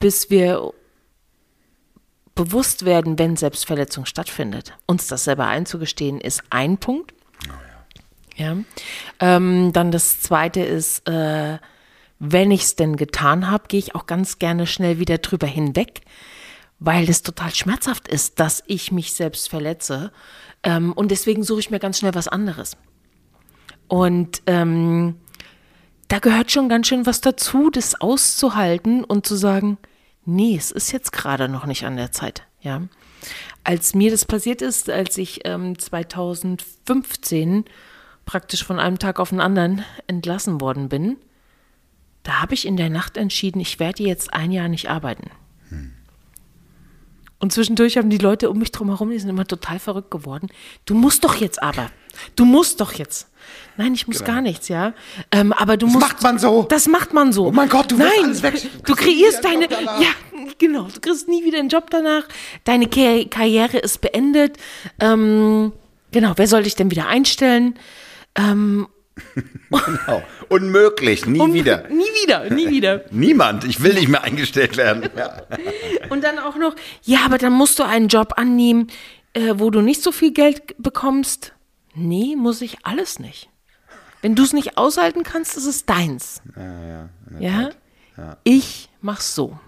[0.00, 0.72] bis wir
[2.44, 4.72] bewusst werden, wenn Selbstverletzung stattfindet.
[4.86, 7.12] Uns das selber einzugestehen, ist ein Punkt.
[8.34, 8.56] Ja.
[9.18, 11.58] Ähm, dann das zweite ist, äh,
[12.18, 16.00] wenn ich es denn getan habe, gehe ich auch ganz gerne schnell wieder drüber hinweg,
[16.78, 20.10] weil es total schmerzhaft ist, dass ich mich selbst verletze.
[20.62, 22.78] Ähm, und deswegen suche ich mir ganz schnell was anderes.
[23.86, 25.16] Und ähm,
[26.08, 29.76] da gehört schon ganz schön was dazu, das auszuhalten und zu sagen,
[30.30, 32.44] nee, es ist jetzt gerade noch nicht an der Zeit.
[32.60, 32.82] Ja.
[33.64, 37.64] Als mir das passiert ist, als ich ähm, 2015
[38.24, 41.16] praktisch von einem Tag auf den anderen entlassen worden bin,
[42.22, 45.30] da habe ich in der Nacht entschieden, ich werde jetzt ein Jahr nicht arbeiten.
[47.40, 50.48] Und zwischendurch haben die Leute um mich drum herum, die sind immer total verrückt geworden.
[50.84, 51.90] Du musst doch jetzt aber.
[52.36, 53.29] Du musst doch jetzt.
[53.76, 54.32] Nein, ich muss Genau.
[54.32, 54.92] gar nichts, ja.
[55.32, 56.06] Ähm, aber du Das musst.
[56.06, 56.62] macht man so.
[56.68, 57.46] Das macht man so.
[57.46, 58.54] Oh mein Gott, du Nein, alles weg.
[58.84, 59.68] Du Du kreierst deine.
[59.70, 60.10] Ja,
[60.58, 60.88] genau.
[60.92, 62.24] Du kriegst nie wieder einen Job danach.
[62.64, 64.56] Deine Ka Karriere ist beendet.
[65.00, 65.72] Ähm,
[66.12, 66.32] genau.
[66.36, 67.78] Wer soll dich denn wieder einstellen?
[69.70, 70.22] Genau.
[70.48, 71.84] Unmöglich, nie Um- wieder.
[71.90, 73.04] Nie wieder, nie wieder.
[73.10, 75.08] Niemand, ich will nicht mehr eingestellt werden.
[75.16, 75.42] Ja.
[76.08, 76.74] Und dann auch noch,
[77.04, 78.88] ja, aber dann musst du einen Job annehmen,
[79.34, 81.52] äh, wo du nicht so viel Geld bekommst.
[81.94, 83.48] Nee, muss ich alles nicht.
[84.22, 86.42] Wenn du es nicht aushalten kannst, ist es deins.
[87.38, 87.70] Ja,
[88.44, 89.58] Ich mach's so.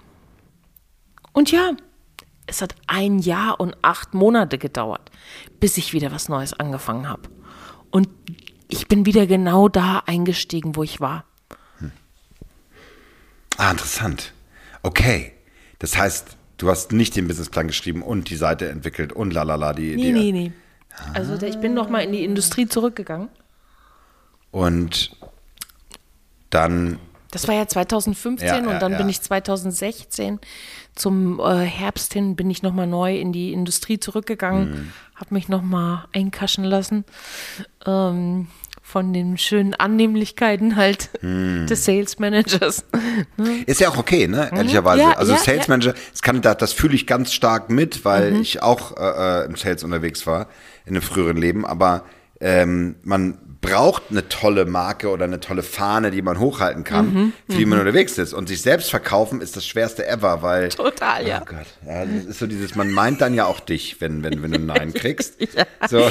[1.33, 1.73] Und ja,
[2.47, 5.11] es hat ein Jahr und acht Monate gedauert,
[5.59, 7.23] bis ich wieder was Neues angefangen habe.
[7.91, 8.09] Und
[8.69, 11.25] ich bin wieder genau da eingestiegen, wo ich war.
[13.57, 14.33] Ah, interessant.
[14.83, 15.33] Okay.
[15.79, 19.73] Das heißt, du hast nicht den Businessplan geschrieben und die Seite entwickelt und lalala.
[19.73, 20.53] Die, Nee, die, nee, nee.
[21.15, 23.29] Also ich bin noch mal in die Industrie zurückgegangen.
[24.51, 25.17] Und
[26.51, 26.99] dann,
[27.31, 28.99] Das war ja 2015 Ja, ja, und dann ja.
[28.99, 30.39] bin ich 2016
[30.95, 34.93] zum äh, Herbst hin bin ich nochmal neu in die Industrie zurückgegangen, Mhm.
[35.15, 37.07] habe mich nochmal einkaschen lassen
[37.87, 38.49] ähm,
[38.83, 41.67] von den schönen Annehmlichkeiten halt Mhm.
[41.67, 42.85] des Sales Managers.
[43.67, 44.51] ist ja auch okay, ne?
[44.55, 45.03] Ehrlicherweise.
[45.03, 45.09] Mhm.
[45.13, 45.69] Ja, also Sales.
[45.69, 48.43] Manager, das, kann, das, das fühle ich ganz stark mit, weil Mhm.
[48.43, 50.49] ich auch äh, äh, im Sales unterwegs war,
[50.85, 51.65] in einem früheren Leben.
[51.67, 52.05] Aber
[52.41, 57.33] ähm, man braucht eine tolle Marke oder eine tolle Fahne, die man hochhalten kann, Mhm.
[57.49, 58.33] für die man unterwegs ist.
[58.35, 61.43] Und sich selbst verkaufen ist das schwerste ever, weil Total, ja.
[61.43, 64.43] Oh Gott, ja, das ist so dieses, man meint dann ja auch dich, wenn, wenn,
[64.43, 65.35] wenn du ein Nein kriegst.
[65.89, 65.99] so,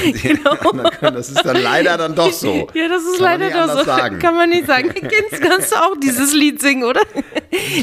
[1.01, 2.69] das ist dann leider dann doch so.
[2.74, 3.84] Ja, das ist Kann leider doch so.
[3.84, 4.19] Sagen.
[4.19, 4.89] Kann man nicht sagen.
[4.93, 7.01] Kennst, kannst du auch dieses Lied singen, oder?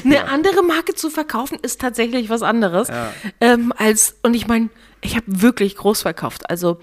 [0.03, 2.89] Eine andere Marke zu verkaufen ist tatsächlich was anderes.
[3.43, 4.71] Ähm, als, und ich meine,
[5.03, 6.49] ich habe wirklich groß verkauft.
[6.51, 6.79] Also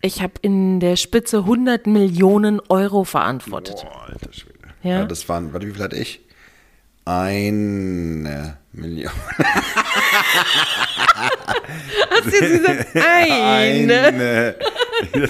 [0.00, 3.76] ich habe in der Spitze 100 Millionen Euro verantwortet.
[3.82, 4.58] Boah, alter Schwede.
[4.82, 5.00] Ja.
[5.00, 5.04] Ja.
[5.04, 6.20] das waren, warte, wie viel hatte ich?
[7.04, 9.10] Eine Million.
[12.10, 14.02] Hast du jetzt gesagt, eine?
[14.02, 14.54] Eine.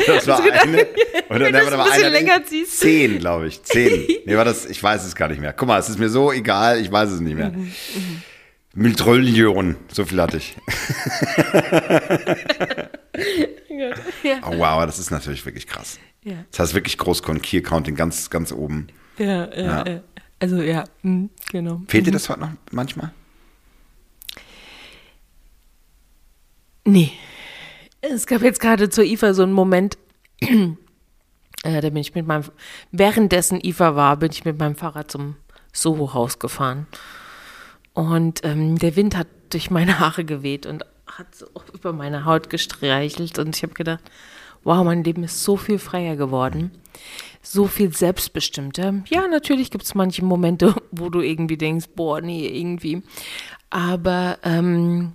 [0.07, 0.87] Das war eine.
[1.31, 2.81] Oder, Wenn ne, du warte es ein mal, bisschen eine- länger ziehst.
[2.81, 3.63] Zehn, glaube ich.
[3.63, 4.07] Zehn.
[4.29, 5.53] Nee, war das, ich weiß es gar nicht mehr.
[5.55, 7.51] Guck mal, es ist mir so egal, ich weiß es nicht mehr.
[7.51, 7.73] Mhm,
[8.79, 10.57] Millionen, so viel hatte ich.
[14.23, 14.41] Ja.
[14.45, 15.99] Oh, wow, das ist natürlich wirklich krass.
[16.25, 16.45] Ja.
[16.51, 18.89] Das heißt wirklich Großkunden, Key Accounting ganz, ganz oben.
[19.19, 20.01] Ja, ja, Ja.
[20.41, 21.83] Also ja, mhm, genau.
[21.89, 23.13] Fehlt dir das heute noch manchmal?
[26.85, 27.11] Nee.
[28.01, 29.99] Es gab jetzt gerade zur IFA so einen Moment,
[30.41, 30.69] äh,
[31.63, 32.45] da bin ich mit meinem,
[32.93, 35.35] währenddessen IFA war, bin ich mit meinem Fahrrad zum
[35.73, 36.87] Soho-Haus gefahren.
[37.99, 42.49] Und ähm, der Wind hat durch meine Haare geweht und hat so über meine Haut
[42.49, 43.41] gestreichelt.
[43.41, 44.05] Und ich habe gedacht,
[44.63, 46.71] wow, mein Leben ist so viel freier geworden.
[47.43, 49.03] So viel selbstbestimmter.
[49.09, 53.03] Ja, natürlich gibt es manche Momente, wo du irgendwie denkst, boah, nee, irgendwie.
[53.69, 55.15] Aber ähm,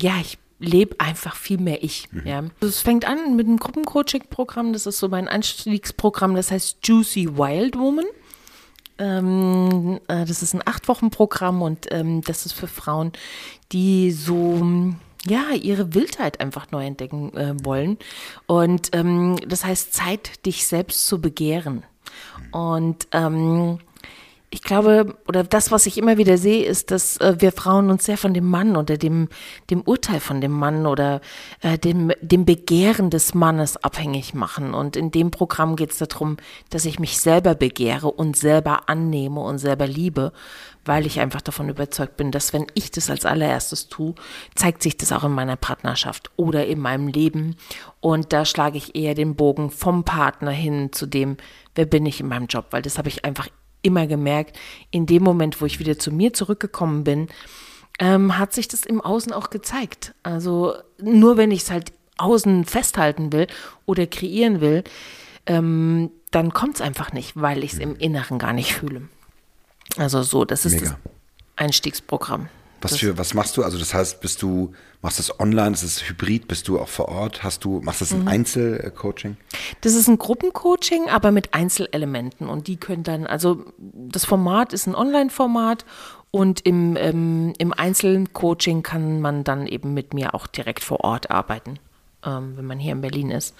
[0.00, 2.08] ja, ich lebe einfach viel mehr ich.
[2.24, 2.44] Ja.
[2.62, 4.72] Es fängt an mit einem Gruppencoaching-Programm.
[4.72, 6.36] Das ist so mein Einstiegsprogramm.
[6.36, 8.06] Das heißt Juicy Wild Woman.
[8.98, 13.12] Ähm, äh, das ist ein Acht-Wochen-Programm und ähm, das ist für Frauen,
[13.72, 14.92] die so
[15.26, 17.98] ja ihre Wildheit einfach neu entdecken äh, wollen.
[18.46, 21.84] Und ähm, das heißt Zeit, dich selbst zu begehren.
[22.52, 23.78] Und ähm,
[24.54, 28.04] ich glaube, oder das, was ich immer wieder sehe, ist, dass äh, wir Frauen uns
[28.04, 29.28] sehr von dem Mann oder dem,
[29.68, 31.20] dem Urteil von dem Mann oder
[31.60, 34.72] äh, dem, dem Begehren des Mannes abhängig machen.
[34.72, 36.36] Und in dem Programm geht es darum,
[36.70, 40.32] dass ich mich selber begehre und selber annehme und selber liebe,
[40.84, 44.14] weil ich einfach davon überzeugt bin, dass wenn ich das als allererstes tue,
[44.54, 47.56] zeigt sich das auch in meiner Partnerschaft oder in meinem Leben.
[47.98, 51.38] Und da schlage ich eher den Bogen vom Partner hin zu dem,
[51.74, 53.48] wer bin ich in meinem Job, weil das habe ich einfach
[53.84, 54.58] immer gemerkt,
[54.90, 57.28] in dem Moment, wo ich wieder zu mir zurückgekommen bin,
[57.98, 60.14] ähm, hat sich das im Außen auch gezeigt.
[60.22, 63.46] Also nur wenn ich es halt außen festhalten will
[63.86, 64.84] oder kreieren will,
[65.46, 69.02] ähm, dann kommt es einfach nicht, weil ich es im Inneren gar nicht fühle.
[69.96, 70.86] Also so, das ist Mega.
[70.86, 70.96] das
[71.56, 72.48] Einstiegsprogramm.
[72.84, 73.64] Was, für, was machst du?
[73.64, 74.72] Also das heißt, bist du,
[75.02, 77.42] machst das online, ist es hybrid, bist du auch vor Ort?
[77.42, 78.22] Hast du, machst das Mhm.
[78.22, 79.36] ein Einzelcoaching?
[79.80, 82.48] Das ist ein Gruppencoaching, aber mit Einzelelementen.
[82.48, 85.84] Und die können dann, also das Format ist ein Online-Format
[86.30, 91.30] und im, ähm, im Einzelcoaching kann man dann eben mit mir auch direkt vor Ort
[91.30, 91.78] arbeiten,
[92.24, 93.54] ähm, wenn man hier in Berlin ist.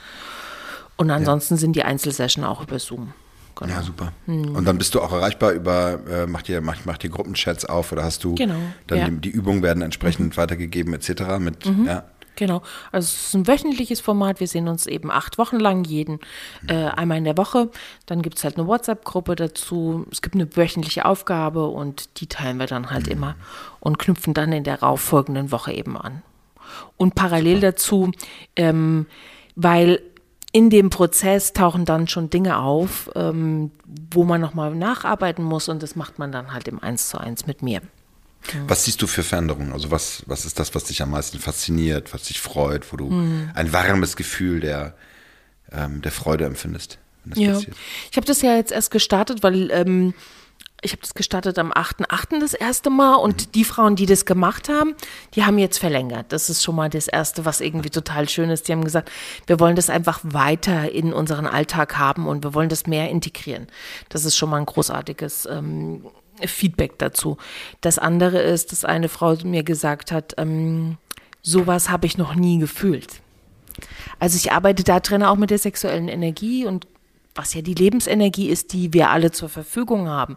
[0.96, 3.14] Und ansonsten sind die Einzelsession auch über Zoom.
[3.56, 3.72] Genau.
[3.72, 4.12] Ja, super.
[4.26, 7.92] Und dann bist du auch erreichbar über, äh, macht ihr macht, macht ihr Gruppenchats auf
[7.92, 9.08] oder hast du Genau, dann ja.
[9.08, 9.20] Mhm.
[9.20, 11.38] die, die Übungen werden entsprechend weitergegeben etc.
[11.38, 12.04] mit ja.
[12.36, 12.62] Genau.
[12.90, 14.40] Also es ist ein wöchentliches Format.
[14.40, 16.18] Wir sehen uns eben acht Wochen lang, jeden
[16.66, 17.70] äh, einmal in der Woche.
[18.06, 20.06] Dann gibt es halt eine WhatsApp-Gruppe dazu.
[20.10, 23.36] Es gibt eine wöchentliche Aufgabe und die teilen wir dann halt immer
[23.80, 26.22] und knüpfen dann in der folgenden Woche eben an.
[26.96, 28.10] Und parallel dazu,
[28.56, 29.06] ähm,
[29.54, 30.00] weil
[30.54, 33.72] in dem Prozess tauchen dann schon Dinge auf, ähm,
[34.12, 37.46] wo man nochmal nacharbeiten muss und das macht man dann halt im Eins zu eins
[37.48, 37.82] mit mir.
[38.68, 39.72] Was siehst du für Veränderungen?
[39.72, 43.10] Also was, was ist das, was dich am meisten fasziniert, was dich freut, wo du
[43.10, 43.50] Mhm.
[43.54, 44.94] ein warmes Gefühl der,
[45.72, 46.98] ähm, der Freude empfindest,
[47.34, 47.76] Ja, passiert?
[48.12, 50.14] ich habe das ja jetzt erst gestartet, weil ähm,
[50.84, 52.40] ich habe das gestartet am 8.8.
[52.40, 54.94] das erste Mal und die Frauen, die das gemacht haben,
[55.34, 56.26] die haben jetzt verlängert.
[56.30, 58.68] Das ist schon mal das Erste, was irgendwie total schön ist.
[58.68, 59.10] Die haben gesagt,
[59.46, 63.66] wir wollen das einfach weiter in unseren Alltag haben und wir wollen das mehr integrieren.
[64.10, 66.06] Das ist schon mal ein großartiges ähm,
[66.46, 67.38] Feedback dazu.
[67.80, 70.98] Das andere ist, dass eine Frau mir gesagt hat, ähm,
[71.42, 73.20] sowas habe ich noch nie gefühlt.
[74.18, 76.86] Also ich arbeite da drin auch mit der sexuellen Energie und
[77.34, 80.36] was ja die Lebensenergie ist, die wir alle zur Verfügung haben,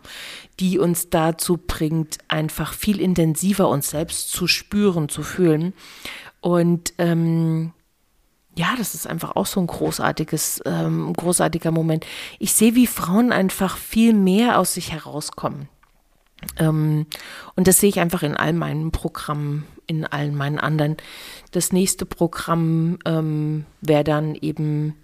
[0.60, 5.74] die uns dazu bringt, einfach viel intensiver uns selbst zu spüren, zu fühlen.
[6.42, 7.74] Und ähm,
[8.58, 12.06] ja, das ist einfach auch so ein großartiges, ähm, großartiger Moment.
[12.40, 15.70] Ich sehe, wie Frauen einfach viel mehr aus sich herauskommen.
[16.58, 17.06] Ähm,
[17.56, 20.98] und das sehe ich einfach in all meinen Programmen, in allen meinen anderen.
[21.52, 24.96] Das nächste Programm ähm, wäre dann eben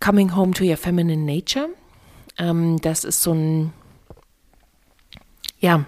[0.00, 1.68] Coming Home to Your Feminine Nature.
[2.38, 3.72] Ähm, das ist so ein,
[5.60, 5.84] ja,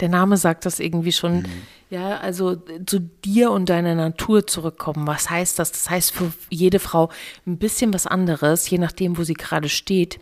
[0.00, 1.46] der Name sagt das irgendwie schon.
[1.90, 2.56] Ja, also
[2.86, 5.06] zu dir und deiner Natur zurückkommen.
[5.06, 5.72] Was heißt das?
[5.72, 7.10] Das heißt für jede Frau
[7.46, 10.20] ein bisschen was anderes, je nachdem, wo sie gerade steht.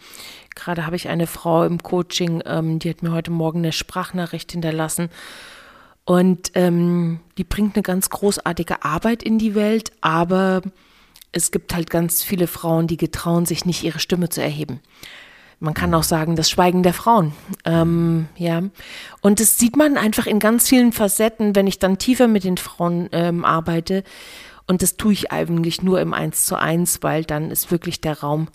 [0.55, 4.51] Gerade habe ich eine Frau im Coaching, ähm, die hat mir heute Morgen eine Sprachnachricht
[4.51, 5.11] hinterlassen.
[6.05, 10.62] Und ähm, die bringt eine ganz großartige Arbeit in die Welt, aber
[11.33, 14.81] es gibt halt ganz viele Frauen, die getrauen sich nicht, ihre Stimme zu erheben.
[15.61, 17.33] Man kann auch sagen, das Schweigen der Frauen.
[17.64, 18.62] Ähm, ja.
[19.22, 22.57] Und das sieht man einfach in ganz vielen Facetten, wenn ich dann tiefer mit den
[22.57, 24.05] Frauen ähm, arbeite.
[24.66, 28.20] Und das tue ich eigentlich nur im Eins zu eins, weil dann ist wirklich der
[28.20, 28.49] Raum,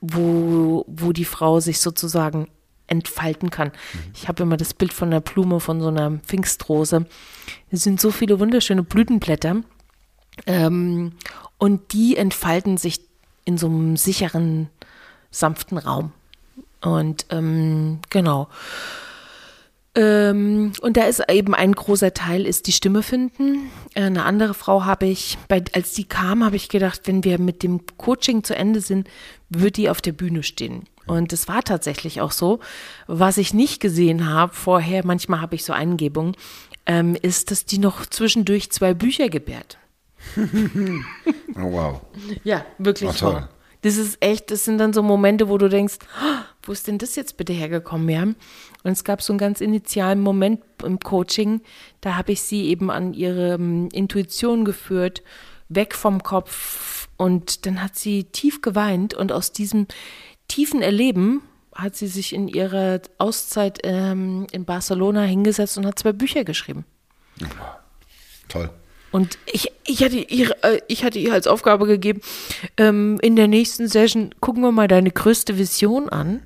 [0.00, 2.48] wo, wo die Frau sich sozusagen
[2.88, 3.70] entfalten kann.
[4.14, 7.06] Ich habe immer das Bild von einer Blume, von so einer Pfingstrose.
[7.70, 9.62] Es sind so viele wunderschöne Blütenblätter.
[10.46, 11.12] Ähm,
[11.58, 13.00] und die entfalten sich
[13.44, 14.68] in so einem sicheren,
[15.30, 16.12] sanften Raum.
[16.80, 18.48] Und ähm, genau.
[19.94, 23.70] Ähm, und da ist eben ein großer Teil, ist die Stimme finden.
[23.94, 27.40] Äh, Eine andere Frau habe ich, bei, als die kam, habe ich gedacht, wenn wir
[27.40, 29.08] mit dem Coaching zu Ende sind,
[29.48, 30.84] wird die auf der Bühne stehen.
[31.06, 32.60] Und es war tatsächlich auch so.
[33.06, 36.36] Was ich nicht gesehen habe vorher, manchmal habe ich so Eingebungen,
[36.86, 39.78] ähm, ist, dass die noch zwischendurch zwei Bücher gebärt.
[41.56, 42.00] Oh, wow.
[42.44, 43.32] Ja, wirklich Ach, toll.
[43.34, 43.48] wahr.
[43.82, 46.98] Das ist echt, das sind dann so Momente, wo du denkst, "Ah, wo ist denn
[46.98, 48.22] das jetzt bitte hergekommen, ja?
[48.22, 48.36] Und
[48.84, 51.60] es gab so einen ganz initialen Moment im Coaching,
[52.00, 55.22] da habe ich sie eben an ihre ähm, Intuition geführt,
[55.68, 59.86] weg vom Kopf und dann hat sie tief geweint und aus diesem
[60.48, 61.42] tiefen Erleben
[61.74, 66.84] hat sie sich in ihrer Auszeit ähm, in Barcelona hingesetzt und hat zwei Bücher geschrieben.
[68.48, 68.70] Toll.
[69.18, 72.20] Und ich, ich, hatte ihr, äh, ich hatte ihr als Aufgabe gegeben,
[72.76, 76.40] ähm, in der nächsten Session gucken wir mal deine größte Vision an.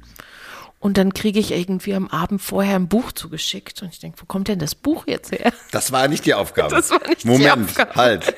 [0.81, 3.83] Und dann kriege ich irgendwie am Abend vorher ein Buch zugeschickt.
[3.83, 5.53] Und ich denke, wo kommt denn das Buch jetzt her?
[5.71, 6.75] Das war nicht die Aufgabe.
[6.75, 7.95] Das war nicht die Moment, Aufgabe.
[7.95, 8.35] halt.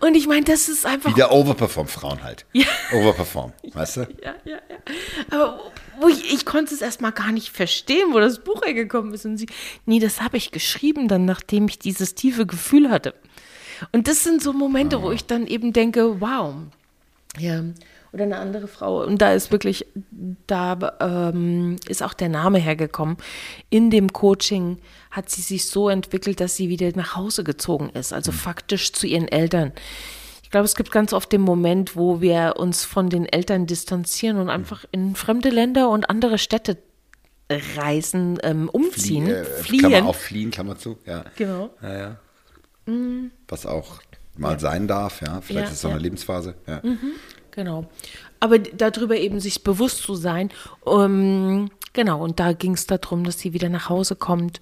[0.00, 1.08] Und ich meine, das ist einfach.
[1.08, 2.44] Wieder overperform Frauen halt.
[2.92, 4.00] Overperform, weißt du?
[4.22, 4.76] Ja, ja, ja.
[5.30, 9.24] Aber wo ich, ich konnte es erstmal gar nicht verstehen, wo das Buch hergekommen ist.
[9.24, 9.46] Und sie,
[9.86, 13.14] nee, das habe ich geschrieben, dann, nachdem ich dieses tiefe Gefühl hatte.
[13.92, 16.54] Und das sind so Momente, wo ich dann eben denke, wow.
[17.38, 17.62] Ja.
[18.12, 19.02] Oder eine andere Frau.
[19.02, 19.86] Und da ist wirklich,
[20.46, 23.16] da ähm, ist auch der Name hergekommen.
[23.70, 24.78] In dem Coaching
[25.10, 28.12] hat sie sich so entwickelt, dass sie wieder nach Hause gezogen ist.
[28.12, 29.72] Also faktisch zu ihren Eltern.
[30.54, 34.36] Ich glaube, es gibt ganz oft den Moment, wo wir uns von den Eltern distanzieren
[34.38, 36.78] und einfach in fremde Länder und andere Städte
[37.50, 39.80] reisen, ähm, umziehen, Äh, fliehen.
[39.80, 40.96] Klammer auf, fliehen, Klammer zu.
[41.06, 41.24] Ja.
[41.34, 41.70] Genau.
[41.82, 42.16] Ja, ja.
[43.48, 44.00] Was auch
[44.36, 45.40] mal sein darf, ja.
[45.40, 46.02] Vielleicht Ja, ist es so eine ja.
[46.04, 46.54] Lebensphase.
[46.68, 46.80] Ja.
[47.50, 47.90] Genau.
[48.38, 50.50] Aber darüber eben sich bewusst zu sein.
[50.86, 54.60] Ähm, genau, und da ging es darum, dass sie wieder nach Hause kommt,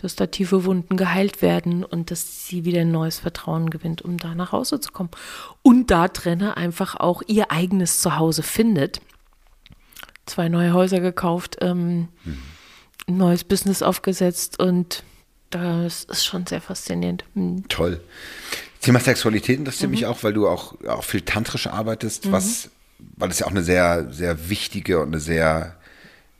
[0.00, 4.16] dass da tiefe Wunden geheilt werden und dass sie wieder ein neues Vertrauen gewinnt, um
[4.16, 5.10] da nach Hause zu kommen.
[5.62, 9.00] Und da drinne einfach auch ihr eigenes Zuhause findet.
[10.26, 12.38] Zwei neue Häuser gekauft, ähm, mhm.
[13.08, 15.02] ein neues Business aufgesetzt und
[15.50, 17.24] das ist schon sehr faszinierend.
[17.34, 17.66] Mhm.
[17.68, 18.00] Toll.
[18.80, 19.96] Thema Sexualität interessiert mhm.
[19.96, 22.32] mich auch, weil du auch, auch viel tantrisch arbeitest, mhm.
[22.32, 22.70] was,
[23.16, 25.76] weil es ja auch eine sehr, sehr wichtige und eine sehr,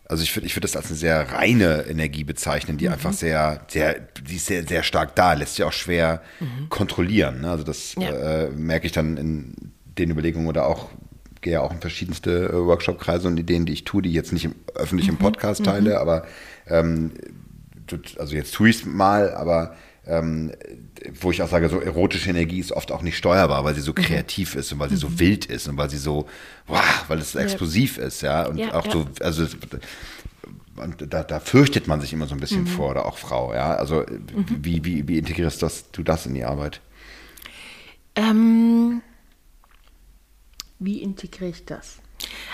[0.08, 2.94] also ich würde ich würd das als eine sehr reine Energie bezeichnen, die mhm.
[2.94, 6.70] einfach sehr, sehr, die ist sehr, sehr stark da, lässt sich auch schwer mhm.
[6.70, 7.42] kontrollieren.
[7.42, 7.50] Ne?
[7.50, 8.08] Also das ja.
[8.08, 9.54] äh, merke ich dann in
[9.98, 10.88] den Überlegungen oder auch
[11.40, 14.32] gehe ja auch in verschiedenste äh, Workshop-Kreise und Ideen, die ich tue, die ich jetzt
[14.32, 15.18] nicht im, öffentlich im mhm.
[15.18, 15.96] Podcast teile, mhm.
[15.96, 16.26] aber
[16.66, 17.12] ähm,
[18.18, 19.74] also jetzt tue ich es mal, aber
[20.08, 20.52] ähm,
[21.20, 23.92] wo ich auch sage, so erotische Energie ist oft auch nicht steuerbar, weil sie so
[23.92, 23.96] mhm.
[23.96, 25.18] kreativ ist und weil sie so mhm.
[25.20, 26.26] wild ist und weil sie so,
[26.66, 28.92] wow, weil es so explosiv ist, ja, und ja, auch ja.
[28.92, 29.46] so, also
[30.76, 32.68] und da, da, fürchtet man sich immer so ein bisschen mhm.
[32.68, 34.46] vor, oder auch Frau, ja, also mhm.
[34.48, 36.80] wie, wie, wie integrierst das, du das in die Arbeit?
[38.14, 39.02] Ähm,
[40.78, 41.98] wie integriere ich das?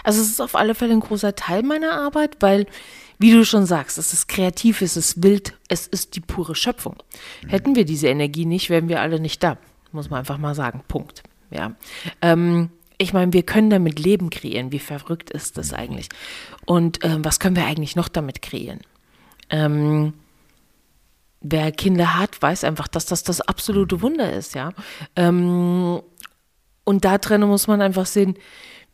[0.03, 2.67] Also es ist auf alle Fälle ein großer Teil meiner Arbeit, weil
[3.19, 6.97] wie du schon sagst, es ist kreativ, es ist wild, es ist die pure Schöpfung.
[7.47, 9.59] Hätten wir diese Energie nicht, wären wir alle nicht da.
[9.93, 10.83] Muss man einfach mal sagen.
[10.89, 11.23] Punkt.
[11.51, 11.75] Ja.
[12.21, 14.73] Ähm, ich meine, wir können damit Leben kreieren.
[14.73, 16.09] Wie verrückt ist das eigentlich?
[16.67, 18.81] Und ähm, was können wir eigentlich noch damit kreieren?
[19.51, 20.15] Ähm,
[21.41, 24.73] wer Kinder hat, weiß einfach, dass das das absolute Wunder ist, ja.
[25.17, 26.01] Ähm,
[26.85, 28.37] und da drin muss man einfach sehen,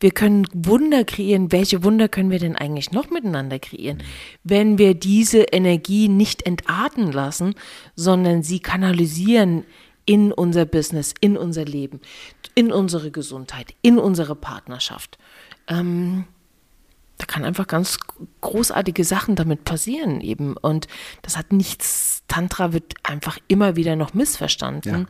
[0.01, 1.51] wir können Wunder kreieren.
[1.51, 4.03] Welche Wunder können wir denn eigentlich noch miteinander kreieren,
[4.43, 7.55] wenn wir diese Energie nicht entarten lassen,
[7.95, 9.63] sondern sie kanalisieren
[10.05, 12.01] in unser Business, in unser Leben,
[12.55, 15.17] in unsere Gesundheit, in unsere Partnerschaft.
[15.67, 16.25] Ähm,
[17.19, 17.99] da kann einfach ganz
[18.41, 20.57] großartige Sachen damit passieren eben.
[20.57, 20.87] Und
[21.21, 25.01] das hat nichts, Tantra wird einfach immer wieder noch missverstanden.
[25.01, 25.05] Ja.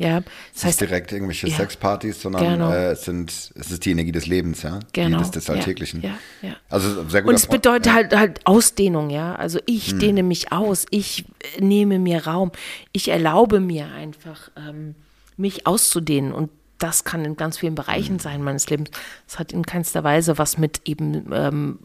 [0.00, 0.22] Ja,
[0.54, 2.70] das heißt direkt irgendwelche ja, Sexpartys, sondern genau.
[2.70, 5.18] äh, es, sind, es ist die Energie des Lebens, ja, genau.
[5.18, 6.00] die des, des Alltäglichen.
[6.02, 6.56] Ja, ja.
[6.70, 7.28] Also sehr gut.
[7.28, 7.94] Und es bedeutet ja.
[7.94, 9.34] halt, halt Ausdehnung, ja.
[9.34, 9.98] Also ich hm.
[9.98, 11.26] dehne mich aus, ich
[11.56, 12.52] äh, nehme mir Raum,
[12.92, 14.94] ich erlaube mir einfach, ähm,
[15.36, 18.18] mich auszudehnen und das kann in ganz vielen Bereichen hm.
[18.18, 18.90] sein meines Lebens.
[19.28, 21.78] Es hat in keinster Weise was mit eben ähm,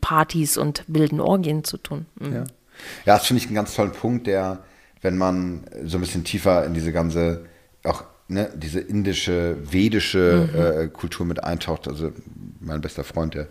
[0.00, 2.06] Partys und wilden Orgien zu tun.
[2.20, 2.32] Mhm.
[2.32, 2.44] Ja.
[3.06, 4.62] ja, das finde ich einen ganz tollen Punkt, der
[5.02, 7.44] wenn man so ein bisschen tiefer in diese ganze,
[7.84, 10.60] auch ne, diese indische, vedische mhm.
[10.60, 11.88] äh, Kultur mit eintaucht.
[11.88, 12.12] Also
[12.60, 13.48] mein bester Freund, der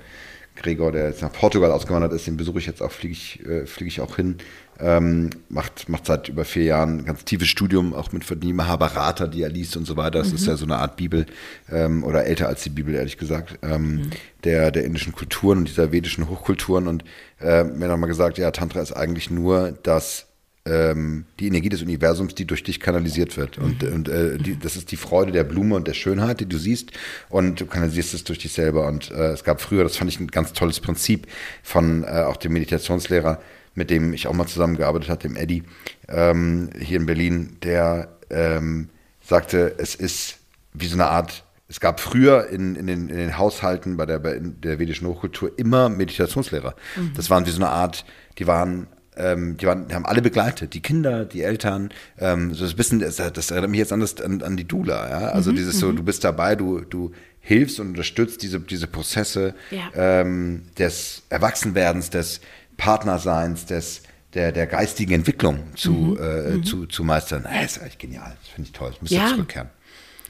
[0.56, 3.66] Gregor, der jetzt nach Portugal ausgewandert ist, den besuche ich jetzt auch, fliege ich, äh,
[3.66, 4.38] fliege ich auch hin.
[4.82, 9.28] Ähm, macht, macht seit über vier Jahren ein ganz tiefes Studium, auch mit die Mahabharata,
[9.28, 10.20] die er liest und so weiter.
[10.20, 10.36] Das mhm.
[10.36, 11.26] ist ja so eine Art Bibel
[11.70, 14.10] ähm, oder älter als die Bibel, ehrlich gesagt, ähm, mhm.
[14.45, 16.88] der, der indischen Kulturen und dieser vedischen Hochkulturen.
[16.88, 17.04] Und
[17.41, 20.29] äh, mir nochmal gesagt, ja, Tantra ist eigentlich nur das
[20.70, 23.58] ähm, die Energie des Universums, die durch dich kanalisiert wird.
[23.58, 23.94] Und, mhm.
[23.94, 26.92] und äh, die, das ist die Freude der Blume und der Schönheit, die du siehst.
[27.30, 28.88] Und du kanalisierst es durch dich selber.
[28.88, 31.28] Und äh, es gab früher, das fand ich ein ganz tolles Prinzip
[31.64, 33.42] von äh, auch dem Meditationslehrer,
[33.76, 35.64] mit dem ich auch mal zusammengearbeitet habe, dem Eddie,
[36.08, 38.90] ähm, hier in Berlin, der ähm,
[39.22, 40.38] sagte, es ist
[40.74, 44.18] wie so eine Art es gab früher in, in, den, in den Haushalten bei der,
[44.18, 46.74] bei der vedischen Hochkultur immer Meditationslehrer.
[46.96, 47.12] Mhm.
[47.16, 48.06] Das waren wie so eine Art,
[48.40, 48.88] die waren
[49.20, 53.00] ähm, die, waren, die haben alle begleitet, die Kinder, die Eltern, ähm, so das bisschen,
[53.00, 55.80] das, das erinnert mich jetzt an, das, an, an die Dula, ja, also mhm, dieses
[55.80, 55.98] so, mhm.
[55.98, 57.12] du bist dabei, du, du
[57.42, 59.90] hilfst und unterstützt diese, diese Prozesse ja.
[59.96, 62.42] ähm, des Erwachsenwerdens, des
[62.78, 64.04] Partnerseins, des
[64.34, 66.18] der, der geistigen Entwicklung zu, mhm.
[66.20, 66.64] äh, mhm.
[66.64, 67.44] zu, zu meistern.
[67.44, 68.38] Das ist eigentlich genial.
[68.42, 68.92] Das finde ich toll.
[68.92, 69.28] Das muss ja.
[69.28, 69.70] zurückkehren.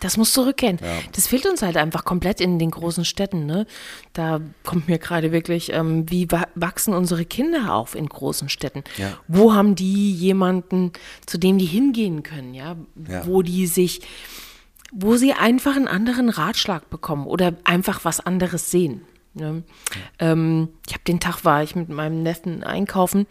[0.02, 0.78] Das muss zurückkehren.
[0.82, 0.88] Ja.
[1.14, 3.46] Das fehlt uns halt einfach komplett in den großen Städten.
[3.46, 3.66] Ne?
[4.14, 8.84] Da kommt mir gerade wirklich, ähm, wie wachsen unsere Kinder auf in großen Städten?
[8.98, 9.18] Ja.
[9.28, 10.94] Wo haben die jemanden,
[11.26, 12.54] zu dem die hingehen können?
[12.54, 12.76] Ja?
[13.08, 13.26] ja?
[13.26, 14.02] Wo die sich,
[14.92, 19.02] wo sie einfach einen anderen Ratschlag bekommen oder einfach was anderes sehen.
[19.34, 19.64] Ne?
[20.18, 23.28] Ähm, ich habe den Tag war ich mit meinem Neffen einkaufen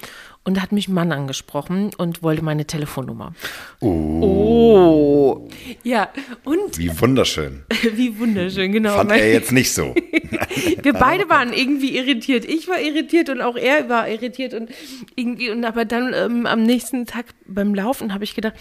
[0.49, 3.34] und da hat mich ein Mann angesprochen und wollte meine Telefonnummer.
[3.80, 4.22] Oh.
[4.22, 5.49] oh.
[5.82, 6.09] Ja,
[6.42, 6.78] und.
[6.78, 7.64] Wie wunderschön.
[7.92, 8.96] Wie wunderschön, genau.
[8.96, 9.94] Fand er jetzt nicht so.
[10.82, 12.46] Wir beide waren irgendwie irritiert.
[12.46, 14.70] Ich war irritiert und auch er war irritiert und
[15.16, 18.55] irgendwie, und aber dann ähm, am nächsten Tag beim Laufen habe ich gedacht,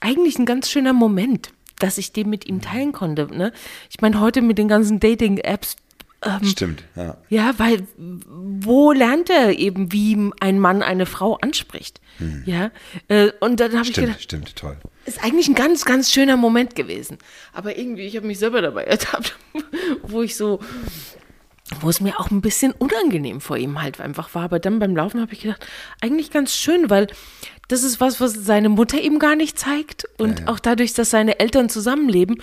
[0.00, 3.26] eigentlich ein ganz schöner Moment dass ich den mit ihm teilen konnte.
[3.34, 3.52] Ne?
[3.88, 5.76] Ich meine, heute mit den ganzen Dating-Apps
[6.22, 7.16] ähm, Stimmt, ja.
[7.30, 12.00] Ja, weil wo lernt er eben, wie ein Mann eine Frau anspricht?
[12.18, 12.42] Hm.
[12.44, 12.70] Ja,
[13.08, 14.76] äh, und dann habe ich gedacht, stimmt, toll.
[15.06, 17.16] Ist eigentlich ein ganz, ganz schöner Moment gewesen.
[17.54, 19.38] Aber irgendwie, ich habe mich selber dabei ertappt,
[20.02, 20.60] wo ich so
[21.80, 24.42] wo es mir auch ein bisschen unangenehm vor ihm halt einfach war.
[24.42, 25.64] Aber dann beim Laufen habe ich gedacht,
[26.00, 27.06] eigentlich ganz schön, weil
[27.68, 30.04] das ist was, was seine Mutter ihm gar nicht zeigt.
[30.18, 30.52] Und ja, ja.
[30.52, 32.42] auch dadurch, dass seine Eltern zusammenleben,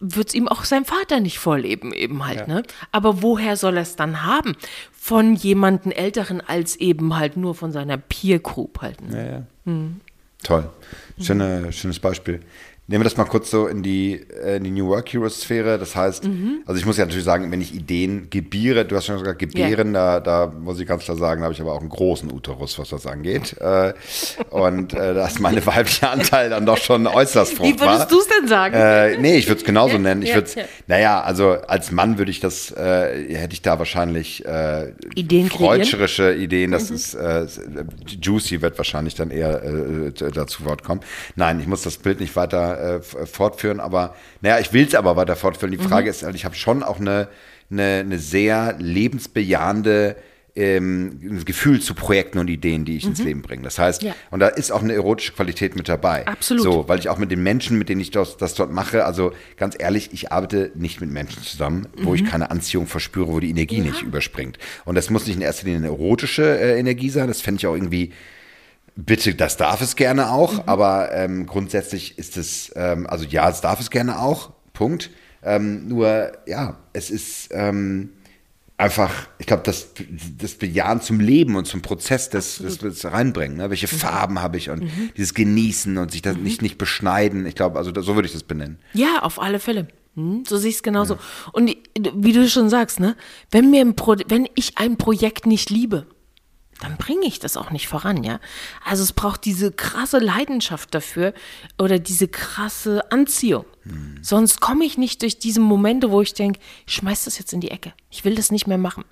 [0.00, 2.46] wird es ihm auch sein Vater nicht vorleben, eben halt, ja.
[2.46, 2.62] ne?
[2.92, 4.56] Aber woher soll er es dann haben?
[4.92, 9.00] Von jemandem Älteren als eben halt nur von seiner Peer Group halt.
[9.02, 9.16] Ne?
[9.16, 9.42] Ja, ja.
[9.64, 10.00] Hm.
[10.42, 10.68] Toll.
[11.20, 12.40] Schöne, schönes Beispiel.
[12.88, 15.76] Nehmen wir das mal kurz so in die, äh, in die New Work Hero Sphäre.
[15.76, 16.62] Das heißt, mhm.
[16.66, 19.92] also ich muss ja natürlich sagen, wenn ich Ideen gebiere, du hast schon gesagt, gebären,
[19.92, 20.20] ja.
[20.20, 22.78] da, da muss ich ganz klar sagen, da habe ich aber auch einen großen Uterus,
[22.78, 23.56] was das angeht.
[23.60, 23.92] Äh,
[24.50, 27.88] und äh, da ist meine weibliche Anteil dann doch schon äußerst fruchtbar.
[27.88, 28.74] Wie würdest du es denn sagen?
[28.76, 30.22] Äh, nee, ich würde es genauso ja, nennen.
[30.22, 30.50] Ich ja, würde
[30.86, 36.34] naja, also als Mann würde ich das, äh, hätte ich da wahrscheinlich äh, Ideen freudscherische
[36.34, 36.96] Ideen, das mhm.
[36.96, 37.46] ist äh,
[38.22, 41.00] Juicy wird wahrscheinlich dann eher äh, dazu Wort kommen.
[41.34, 45.16] Nein, ich muss das Bild nicht weiter äh, fortführen, aber naja, ich will es aber
[45.16, 45.72] weiter fortführen.
[45.72, 46.10] Die Frage mhm.
[46.10, 47.28] ist, ich habe schon auch eine,
[47.70, 50.16] eine, eine sehr lebensbejahende
[50.56, 53.10] ähm, Gefühl zu Projekten und Ideen, die ich mhm.
[53.10, 53.62] ins Leben bringe.
[53.62, 54.14] Das heißt, ja.
[54.30, 56.26] und da ist auch eine erotische Qualität mit dabei.
[56.26, 56.64] Absolut.
[56.64, 59.32] So, weil ich auch mit den Menschen, mit denen ich das, das dort mache, also
[59.58, 62.16] ganz ehrlich, ich arbeite nicht mit Menschen zusammen, wo mhm.
[62.16, 63.84] ich keine Anziehung verspüre, wo die Energie ja.
[63.84, 64.58] nicht überspringt.
[64.86, 67.66] Und das muss nicht in erster Linie eine erotische äh, Energie sein, das fände ich
[67.66, 68.12] auch irgendwie
[68.96, 70.62] Bitte, das darf es gerne auch, mhm.
[70.66, 75.10] aber ähm, grundsätzlich ist es, ähm, also ja, es darf es gerne auch, Punkt.
[75.42, 78.10] Ähm, nur, ja, es ist ähm,
[78.78, 79.88] einfach, ich glaube, das,
[80.38, 83.58] das Bejahen zum Leben und zum Prozess des, des, des Reinbringen.
[83.58, 83.70] Ne?
[83.70, 83.98] Welche mhm.
[83.98, 85.10] Farben habe ich und mhm.
[85.16, 86.42] dieses Genießen und sich das mhm.
[86.42, 87.46] nicht, nicht beschneiden.
[87.46, 88.78] Ich glaube, also so würde ich das benennen.
[88.94, 89.88] Ja, auf alle Fälle.
[90.14, 91.14] Hm, so sehe ich es genauso.
[91.14, 91.20] Ja.
[91.52, 91.76] Und
[92.14, 93.16] wie du schon sagst, ne,
[93.50, 96.06] wenn mir ein Pro wenn ich ein Projekt nicht liebe,
[96.80, 98.38] dann bringe ich das auch nicht voran, ja.
[98.84, 101.32] Also es braucht diese krasse Leidenschaft dafür
[101.78, 103.64] oder diese krasse Anziehung.
[103.84, 104.18] Hm.
[104.22, 107.60] Sonst komme ich nicht durch diese Momente, wo ich denke, ich schmeiß das jetzt in
[107.60, 107.92] die Ecke.
[108.10, 109.04] Ich will das nicht mehr machen.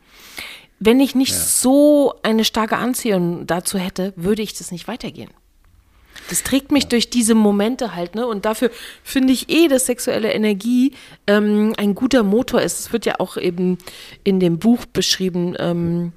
[0.79, 1.39] Wenn ich nicht ja.
[1.39, 5.31] so eine starke Anziehung dazu hätte, würde ich das nicht weitergehen.
[6.29, 6.89] Das trägt mich ja.
[6.91, 8.27] durch diese Momente halt, ne?
[8.27, 8.71] Und dafür
[9.03, 10.93] finde ich eh, dass sexuelle Energie
[11.27, 12.81] ähm, ein guter Motor ist.
[12.81, 13.79] Es wird ja auch eben
[14.23, 16.13] in dem Buch beschrieben, ähm,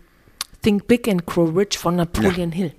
[0.67, 2.57] Think Big and Grow Rich von Napoleon ja.
[2.57, 2.73] Hill.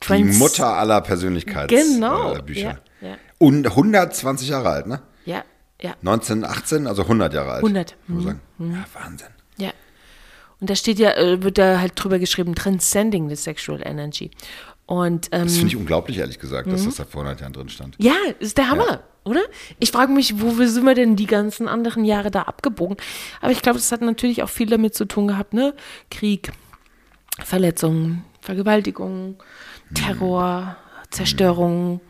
[0.00, 1.84] Trans Die Mutter aller Persönlichkeitsbücher.
[1.84, 2.32] Genau.
[2.32, 3.18] Äh, ja, ja.
[3.36, 5.02] Und 120 Jahre alt, ne?
[5.26, 5.44] Ja,
[5.82, 5.90] ja.
[6.00, 7.62] 1918, also 100 Jahre alt.
[7.62, 7.94] 100.
[8.06, 8.22] Mhm.
[8.22, 8.40] Sagen.
[8.58, 9.28] Ja, Wahnsinn.
[9.58, 9.70] Ja.
[10.60, 14.30] Und da steht ja, äh, wird da halt drüber geschrieben, Transcending the Sexual Energy.
[14.86, 16.72] Und, ähm, das finde ich unglaublich, ehrlich gesagt, mhm.
[16.72, 17.96] dass das da vor 100 Jahren drin stand.
[17.98, 19.02] Ja, ist der Hammer, ja.
[19.24, 19.42] oder?
[19.78, 22.96] Ich frage mich, wo sind wir denn die ganzen anderen Jahre da abgebogen?
[23.42, 25.74] Aber ich glaube, das hat natürlich auch viel damit zu tun gehabt, ne?
[26.10, 26.52] Krieg,
[27.44, 29.36] Verletzungen, Vergewaltigungen,
[29.94, 30.76] Terror,
[31.10, 32.00] Zerstörung.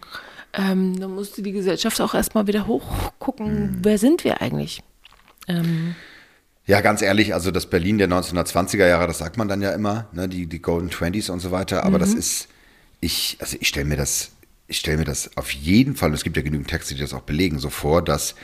[0.52, 3.78] Ähm, da musste die Gesellschaft auch erstmal wieder hochgucken, mhm.
[3.82, 4.82] wer sind wir eigentlich?
[5.46, 5.94] Ähm,
[6.66, 10.08] ja, ganz ehrlich, also das Berlin der 1920er Jahre, das sagt man dann ja immer,
[10.12, 12.00] ne, die, die Golden Twenties und so weiter, aber mhm.
[12.00, 12.48] das ist,
[13.00, 14.32] ich, also ich stelle mir das,
[14.66, 17.14] ich stelle mir das auf jeden Fall, und es gibt ja genügend Texte, die das
[17.14, 18.34] auch belegen, so vor, dass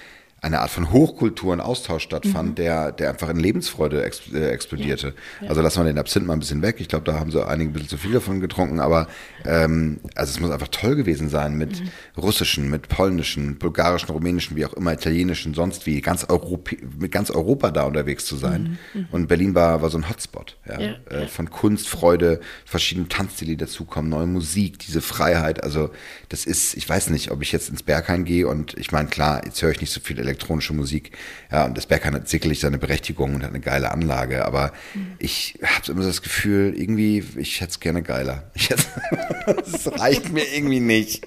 [0.46, 2.54] eine Art von Hochkultur und Austausch stattfand, mhm.
[2.54, 5.08] der, der einfach in Lebensfreude ex, äh, explodierte.
[5.08, 5.48] Ja, ja.
[5.48, 6.76] Also lassen wir den Absinth mal ein bisschen weg.
[6.78, 9.08] Ich glaube, da haben so einige ein bisschen zu viel davon getrunken, aber
[9.44, 11.88] ähm, also es muss einfach toll gewesen sein mit mhm.
[12.16, 17.30] russischen, mit polnischen, bulgarischen, rumänischen, wie auch immer, italienischen, sonst wie, ganz Europä mit ganz
[17.30, 18.78] Europa da unterwegs zu sein.
[18.94, 19.00] Mhm.
[19.00, 19.06] mhm.
[19.10, 23.56] Und Berlin war, war so ein Hotspot ja, äh, von Kunst, Freude, verschiedenen Tanzstile, die
[23.56, 25.64] dazukommen, neue Musik, diese Freiheit.
[25.64, 25.90] Also
[26.28, 29.44] das ist, ich weiß nicht, ob ich jetzt ins Berghain gehe und ich meine, klar,
[29.44, 31.12] jetzt höre ich nicht so viel elektronische Musik.
[31.50, 35.12] Ja, und das Berghain hat sicherlich seine Berechtigung und hat eine geile Anlage, aber mhm.
[35.18, 38.44] ich habe immer das Gefühl, irgendwie, ich hätte es gerne geiler.
[39.46, 41.26] das reicht mir irgendwie nicht.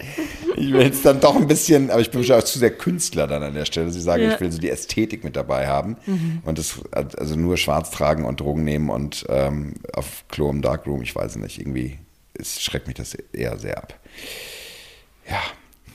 [0.55, 3.27] Ich will es dann doch ein bisschen, aber ich bin wahrscheinlich auch zu sehr Künstler
[3.27, 3.91] dann an der Stelle.
[3.91, 4.33] Sie sagen, ja.
[4.33, 6.41] ich will so die Ästhetik mit dabei haben mhm.
[6.45, 11.01] und das, also nur schwarz tragen und Drogen nehmen und ähm, auf Klo im Darkroom,
[11.01, 11.99] ich weiß nicht, irgendwie
[12.33, 13.99] es schreckt mich das eher sehr ab.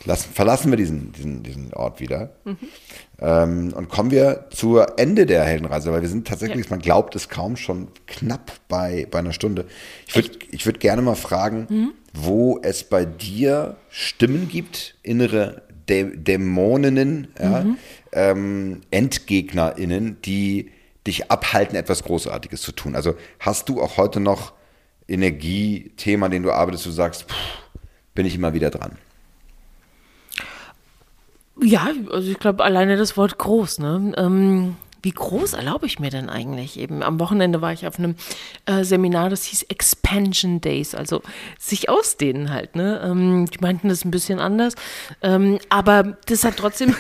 [0.04, 2.58] Lassen, verlassen wir diesen, diesen, diesen Ort wieder mhm.
[3.20, 6.70] ähm, und kommen wir zur Ende der Heldenreise, weil wir sind tatsächlich, ja.
[6.70, 9.66] man glaubt es kaum, schon knapp bei, bei einer Stunde.
[10.06, 11.92] Ich würde ich würd gerne mal fragen, mhm.
[12.12, 17.78] wo es bei dir Stimmen gibt, innere Dä Dämoninnen, ja, mhm.
[18.12, 20.70] ähm, EndgegnerInnen, die
[21.06, 22.94] dich abhalten, etwas Großartiges zu tun.
[22.96, 24.52] Also hast du auch heute noch
[25.06, 27.34] Energiethema, den du arbeitest, du sagst, pff,
[28.14, 28.96] bin ich immer wieder dran?
[31.62, 34.12] Ja, also ich glaube, alleine das Wort groß, ne?
[34.16, 36.78] Ähm, wie groß erlaube ich mir denn eigentlich?
[36.78, 38.14] Eben am Wochenende war ich auf einem
[38.66, 41.22] äh, Seminar, das hieß Expansion Days, also
[41.58, 42.74] sich ausdehnen halt.
[42.74, 43.02] Ne?
[43.04, 44.74] Ähm, die meinten das ein bisschen anders,
[45.22, 46.96] ähm, aber das hat trotzdem.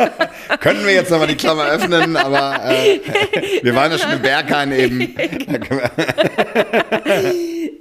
[0.60, 3.00] Könnten wir jetzt nochmal die Klammer öffnen, aber äh,
[3.62, 5.00] wir waren ja schon im Berghain eben.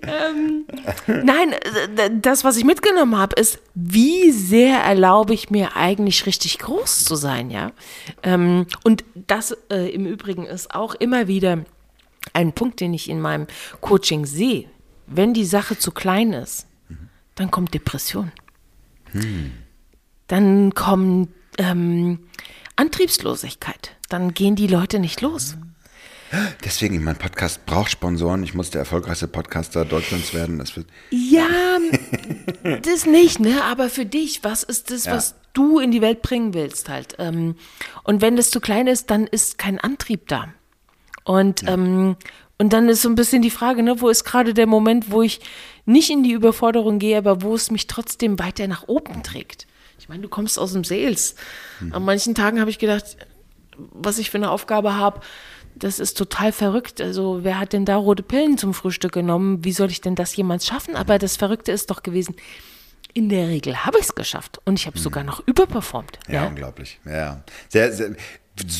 [0.03, 0.65] ähm,
[1.07, 1.55] nein,
[2.21, 7.15] das, was ich mitgenommen habe, ist, wie sehr erlaube ich mir eigentlich richtig groß zu
[7.15, 7.71] sein, ja.
[8.23, 11.65] Ähm, und das äh, im Übrigen ist auch immer wieder
[12.33, 13.47] ein Punkt, den ich in meinem
[13.81, 14.65] Coaching sehe.
[15.07, 16.67] Wenn die Sache zu klein ist,
[17.35, 18.31] dann kommt Depression.
[19.11, 19.51] Hm.
[20.27, 22.19] Dann kommt ähm,
[22.75, 23.97] Antriebslosigkeit.
[24.09, 25.57] Dann gehen die Leute nicht los.
[26.63, 28.43] Deswegen, mein Podcast braucht Sponsoren.
[28.43, 30.59] Ich muss der erfolgreichste Podcaster Deutschlands werden.
[30.59, 31.47] Das wird ja,
[32.81, 33.63] das nicht, ne?
[33.63, 35.15] Aber für dich, was ist das, ja.
[35.15, 37.15] was du in die Welt bringen willst halt?
[37.19, 37.55] Ähm,
[38.03, 40.53] und wenn das zu klein ist, dann ist kein Antrieb da.
[41.23, 41.73] Und, ja.
[41.73, 42.15] ähm,
[42.57, 45.21] und dann ist so ein bisschen die Frage, ne, wo ist gerade der Moment, wo
[45.21, 45.41] ich
[45.85, 49.67] nicht in die Überforderung gehe, aber wo es mich trotzdem weiter nach oben trägt.
[49.99, 51.35] Ich meine, du kommst aus dem Sales.
[51.79, 51.93] Mhm.
[51.93, 53.17] An manchen Tagen habe ich gedacht,
[53.77, 55.21] was ich für eine Aufgabe habe,
[55.81, 57.01] das ist total verrückt.
[57.01, 59.63] Also, wer hat denn da rote Pillen zum Frühstück genommen?
[59.63, 60.95] Wie soll ich denn das jemals schaffen?
[60.95, 62.35] Aber das Verrückte ist doch gewesen,
[63.13, 65.03] in der Regel habe ich es geschafft und ich habe mhm.
[65.03, 66.19] sogar noch überperformt.
[66.27, 66.99] Ja, ja, unglaublich.
[67.05, 68.15] Ja, sehr, sehr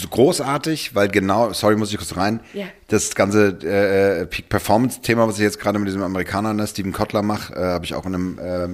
[0.10, 2.68] großartig, weil genau, sorry, muss ich kurz rein, yeah.
[2.88, 7.54] das ganze äh, Peak-Performance-Thema, was ich jetzt gerade mit diesem Amerikaner, ne, Steven Kotler mache,
[7.54, 8.66] äh, habe ich auch in, einem, äh,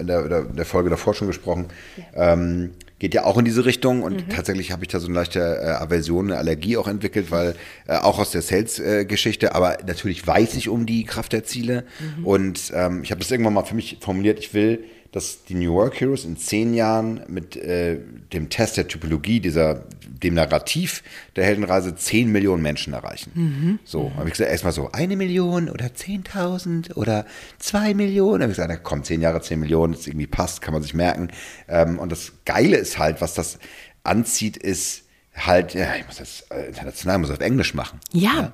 [0.00, 1.68] in, der, in, der, Folge davor schon gesprochen,
[2.14, 2.32] yeah.
[2.32, 4.30] ähm, geht ja auch in diese Richtung und mhm.
[4.30, 7.54] tatsächlich habe ich da so eine leichte äh, Aversion, eine Allergie auch entwickelt, weil
[7.86, 11.84] äh, auch aus der Sales-Geschichte, aber natürlich weiß ich um die Kraft der Ziele
[12.18, 12.26] mhm.
[12.26, 15.74] und ähm, ich habe das irgendwann mal für mich formuliert, ich will dass die New
[15.74, 17.98] Work Heroes in zehn Jahren mit äh,
[18.32, 21.02] dem Test der Typologie, dieser, dem Narrativ
[21.36, 23.30] der Heldenreise, zehn Millionen Menschen erreichen.
[23.34, 23.78] Mhm.
[23.84, 27.24] So, habe ich gesagt, erstmal so, eine Million oder zehntausend oder
[27.58, 28.42] zwei Millionen.
[28.42, 30.94] habe ich gesagt, na komm, zehn Jahre, zehn Millionen, das irgendwie passt, kann man sich
[30.94, 31.28] merken.
[31.68, 33.58] Ähm, und das Geile ist halt, was das
[34.04, 35.04] anzieht, ist
[35.34, 38.00] halt, ja, ich muss das äh, international, ich muss auf Englisch machen.
[38.12, 38.34] ja.
[38.34, 38.52] ja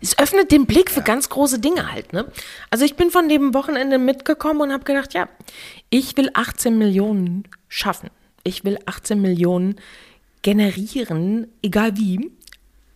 [0.00, 2.12] es öffnet den Blick für ganz große Dinge halt.
[2.12, 2.30] Ne?
[2.70, 5.28] Also ich bin von dem Wochenende mitgekommen und habe gedacht, ja,
[5.90, 8.10] ich will 18 Millionen schaffen.
[8.44, 9.76] Ich will 18 Millionen
[10.42, 12.30] generieren, egal wie.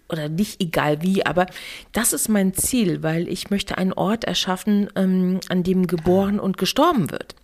[0.09, 1.47] Oder nicht egal wie, aber
[1.93, 6.59] das ist mein Ziel, weil ich möchte einen Ort erschaffen, ähm, an dem geboren und
[6.59, 7.37] gestorben wird.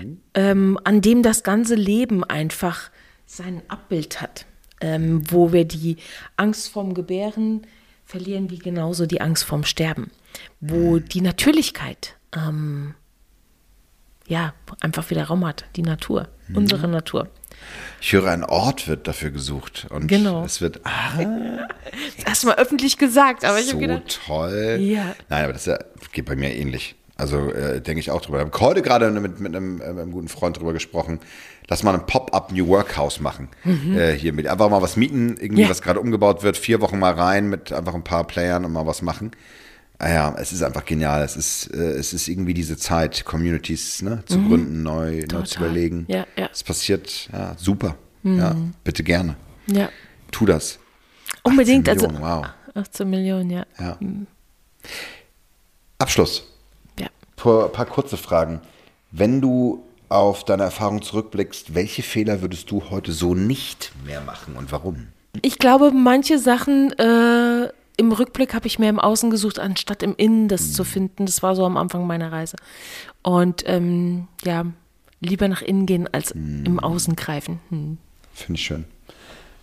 [0.00, 0.20] Mhm.
[0.34, 2.90] Ähm, an dem das ganze Leben einfach
[3.26, 4.46] sein Abbild hat.
[4.80, 5.96] Ähm, wo wir die
[6.36, 7.62] Angst vorm Gebären
[8.14, 10.12] verlieren wir genauso die Angst vorm Sterben.
[10.60, 12.94] Wo die Natürlichkeit ähm,
[14.28, 16.58] ja einfach wieder Raum hat, die Natur, mhm.
[16.58, 17.28] unsere Natur.
[18.00, 19.88] Ich höre, ein Ort wird dafür gesucht.
[19.90, 20.44] Und genau.
[20.44, 20.80] es wird.
[20.84, 21.18] Ah,
[22.16, 24.20] das hast du mal öffentlich gesagt, aber ich so habe gedacht.
[24.24, 24.78] toll.
[24.80, 25.16] Ja.
[25.28, 25.68] Nein, aber das
[26.12, 26.94] geht bei mir ähnlich.
[27.16, 28.38] Also äh, denke ich auch drüber.
[28.38, 31.20] Ich habe heute gerade mit, mit einem, äh, einem, guten Freund drüber gesprochen.
[31.68, 33.48] Lass mal ein Pop-up New Work House machen.
[33.62, 33.96] Mhm.
[33.96, 35.70] Äh, hier mit einfach mal was mieten, irgendwie yeah.
[35.70, 38.86] was gerade umgebaut wird, vier Wochen mal rein mit einfach ein paar Playern und mal
[38.86, 39.30] was machen.
[39.98, 41.22] Ah ja, es ist einfach genial.
[41.22, 44.48] Es ist, äh, es ist irgendwie diese Zeit, Communities ne, zu mhm.
[44.48, 46.06] gründen, neu, neu zu überlegen.
[46.08, 46.50] Ja, ja.
[46.52, 47.96] Es passiert, ja, super.
[48.24, 48.38] Mhm.
[48.38, 49.36] Ja, bitte gerne.
[49.68, 49.88] Ja.
[50.32, 50.80] Tu das.
[51.44, 52.42] Unbedingt, also Millionen, also.
[52.74, 52.82] Wow.
[52.82, 53.66] 18 Millionen, ja.
[53.78, 53.96] ja.
[54.00, 54.26] Mhm.
[55.98, 56.53] Abschluss
[57.44, 58.60] ein paar kurze Fragen.
[59.10, 64.56] Wenn du auf deine Erfahrung zurückblickst, welche Fehler würdest du heute so nicht mehr machen
[64.56, 65.08] und warum?
[65.42, 70.14] Ich glaube, manche Sachen äh, im Rückblick habe ich mehr im Außen gesucht, anstatt im
[70.16, 70.72] Innen das hm.
[70.72, 71.26] zu finden.
[71.26, 72.56] Das war so am Anfang meiner Reise.
[73.22, 74.66] Und ähm, ja,
[75.20, 76.64] lieber nach innen gehen als hm.
[76.64, 77.60] im Außen greifen.
[77.70, 77.98] Hm.
[78.32, 78.84] Finde ich schön.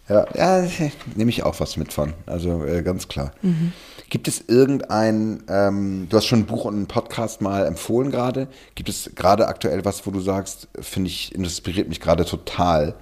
[0.10, 0.68] Ja, ja
[1.16, 2.14] nehme ich auch was mit von.
[2.26, 3.32] Also äh, ganz klar.
[3.42, 3.74] Mhm.
[4.12, 8.50] Gibt es irgendein, ähm, du hast schon ein Buch und einen Podcast mal empfohlen gerade.
[8.76, 12.96] Gibt es gerade aktuell was, wo du sagst, finde ich, inspiriert mich gerade total.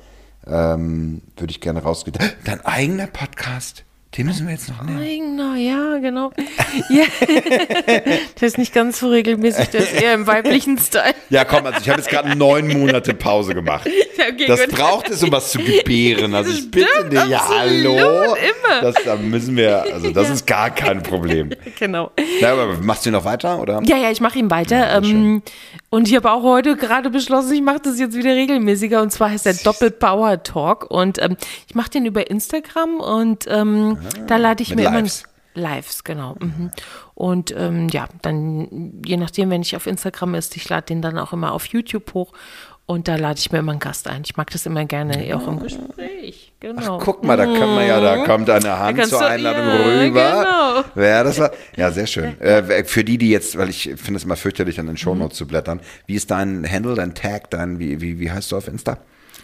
[0.46, 2.16] Ähm, Würde ich gerne rausgehen.
[2.46, 3.86] Dein eigener Podcast?
[4.18, 5.00] Den müssen wir jetzt noch nennen.
[5.00, 6.32] Eigener, ja, genau.
[6.90, 7.04] Ja.
[7.88, 11.14] der ist nicht ganz so regelmäßig, der ist eher im weiblichen Style.
[11.30, 13.88] Ja, komm, also ich habe jetzt gerade neun Monate Pause gemacht.
[14.20, 14.76] Okay, das gut.
[14.76, 16.36] braucht es, um was zu gebären.
[16.36, 17.96] Also ich bitte dir, ja, hallo.
[18.36, 18.82] Immer.
[18.82, 20.34] Das da müssen wir, also das ja.
[20.34, 21.52] ist gar kein Problem.
[21.80, 22.12] Genau.
[22.42, 23.82] Ja, aber machst du ihn noch weiter, oder?
[23.86, 24.78] Ja, ja, ich mache ihn weiter.
[24.78, 25.42] Ja, ähm,
[25.90, 29.02] und ich habe auch heute gerade beschlossen, ich mache das jetzt wieder regelmäßiger.
[29.02, 30.92] Und zwar heißt der Doppel-Power Talk.
[30.92, 31.38] Und ähm,
[31.68, 35.24] ich mache den über Instagram und ähm, da lade ich mir Lives.
[35.24, 35.30] immer
[35.60, 36.36] Lives, genau.
[36.40, 36.72] Mhm.
[37.16, 41.18] Und ähm, ja, dann je nachdem, wenn ich auf Instagram ist, ich lade den dann
[41.18, 42.34] auch immer auf YouTube hoch.
[42.86, 44.24] Und da lade ich mir immer einen Gast ein.
[44.26, 46.54] Ich mag das immer gerne, auch im Gespräch.
[46.60, 46.98] Genau.
[46.98, 48.24] Ach, guck mal, da kann man ja, da mhm.
[48.24, 50.84] kommt eine Hand zur Einladung ja, rüber.
[50.96, 51.06] Genau.
[51.06, 52.36] Ja, das war, ja, sehr schön.
[52.40, 55.38] Äh, für die, die jetzt, weil ich finde es immer fürchterlich, an den Shownotes mhm.
[55.38, 55.82] zu blättern.
[56.08, 58.98] Wie ist dein Handle, dein Tag, dein, wie, wie, wie heißt du auf Insta?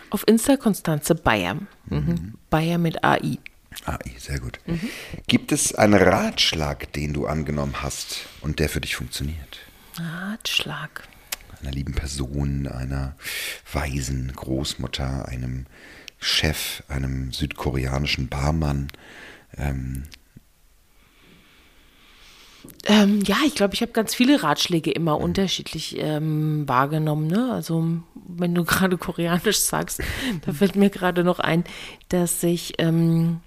[0.09, 1.57] Auf Insta Konstanze Bayer.
[1.85, 2.33] Mhm.
[2.49, 3.37] Bayer mit AI.
[3.85, 4.59] AI, sehr gut.
[5.27, 9.59] Gibt es einen Ratschlag, den du angenommen hast und der für dich funktioniert?
[9.97, 11.07] Ratschlag.
[11.61, 13.15] Einer lieben Person, einer
[13.71, 15.65] weisen Großmutter, einem
[16.19, 18.89] Chef, einem südkoreanischen Barmann.
[19.57, 20.03] Ähm,
[22.85, 27.27] Ähm, ja, ich glaube, ich habe ganz viele Ratschläge immer unterschiedlich ähm, wahrgenommen.
[27.27, 27.51] Ne?
[27.51, 27.85] Also,
[28.27, 30.01] wenn du gerade Koreanisch sagst,
[30.45, 31.63] da fällt mir gerade noch ein,
[32.09, 33.41] dass ich ähm,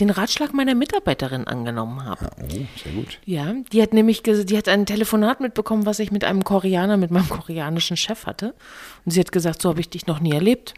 [0.00, 2.24] den Ratschlag meiner Mitarbeiterin angenommen habe.
[2.24, 3.18] ja, oh, sehr gut.
[3.24, 7.10] Ja, die hat nämlich, die hat ein Telefonat mitbekommen, was ich mit einem Koreaner, mit
[7.10, 8.54] meinem koreanischen Chef hatte.
[9.04, 10.74] Und sie hat gesagt, so habe ich dich noch nie erlebt.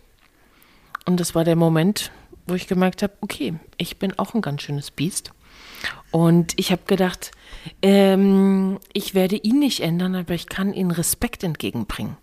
[1.06, 2.10] Und das war der Moment,
[2.46, 5.32] wo ich gemerkt habe, okay, ich bin auch ein ganz schönes Biest.
[6.10, 7.32] Und ich habe gedacht,
[7.80, 12.16] ähm, ich werde ihn nicht ändern, aber ich kann ihnen Respekt entgegenbringen.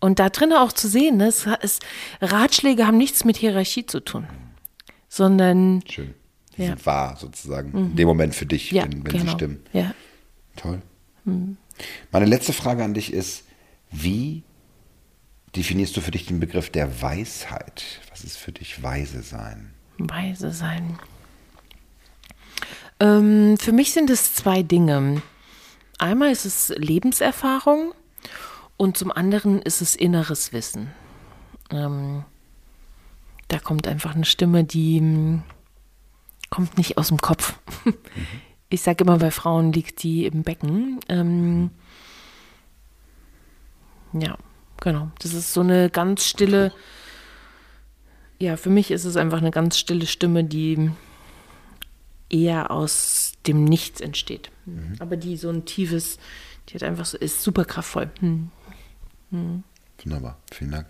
[0.00, 1.80] Und da drin auch zu sehen, ne, es, es,
[2.20, 4.26] Ratschläge haben nichts mit Hierarchie zu tun,
[5.12, 6.14] sondern Schön.
[6.56, 6.68] Die Ja.
[6.68, 7.76] sind wahr sozusagen.
[7.76, 9.24] In dem Moment für dich, ja, wenn, wenn genau.
[9.24, 9.62] sie stimmen.
[9.74, 9.94] Ja.
[10.56, 10.80] Toll.
[12.10, 13.44] Meine letzte Frage an dich ist,
[13.90, 14.42] wie
[15.54, 18.00] definierst du für dich den Begriff der Weisheit?
[18.10, 19.74] Was ist für dich weise sein?
[19.98, 20.98] Weise sein.
[22.98, 25.20] Ähm, für mich sind es zwei Dinge.
[25.98, 27.92] Einmal ist es Lebenserfahrung
[28.78, 30.90] und zum anderen ist es inneres Wissen.
[31.70, 32.24] Ähm,
[33.52, 35.42] da kommt einfach eine Stimme, die mm,
[36.50, 37.58] kommt nicht aus dem Kopf.
[38.68, 40.98] Ich sage immer, bei Frauen liegt die im Becken.
[41.10, 41.72] Ähm,
[44.14, 44.38] ja,
[44.80, 45.10] genau.
[45.18, 46.72] Das ist so eine ganz stille,
[48.38, 50.90] ja, für mich ist es einfach eine ganz stille Stimme, die
[52.30, 54.50] eher aus dem Nichts entsteht.
[55.00, 56.18] Aber die so ein tiefes,
[56.70, 58.10] die hat einfach so, ist super kraftvoll.
[58.20, 58.50] Hm.
[60.02, 60.86] Wunderbar, vielen Dank.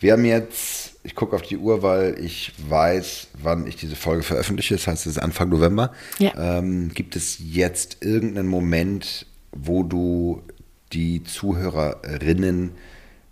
[0.00, 4.22] Wir haben jetzt, ich gucke auf die Uhr, weil ich weiß, wann ich diese Folge
[4.22, 4.76] veröffentliche.
[4.76, 5.92] Das heißt, es ist Anfang November.
[6.18, 6.58] Ja.
[6.58, 10.42] Ähm, gibt es jetzt irgendeinen Moment, wo du
[10.92, 12.72] die Zuhörerinnen,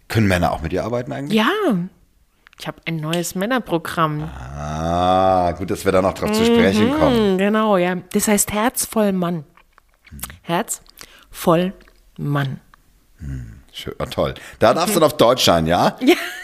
[0.08, 1.36] können Männer auch mit dir arbeiten eigentlich?
[1.36, 1.50] Ja,
[2.58, 4.22] ich habe ein neues Männerprogramm.
[4.24, 7.32] Ah, gut, dass wir da noch drauf zu sprechen kommen.
[7.32, 7.96] Hm, genau, ja.
[8.12, 9.44] Das heißt Herz voll Mann.
[10.42, 10.80] Herz
[11.30, 11.74] voll
[12.16, 12.60] Mann.
[13.78, 14.32] Schön, ah, toll.
[14.58, 15.98] Da darfst du dann auf Deutsch sein, ja?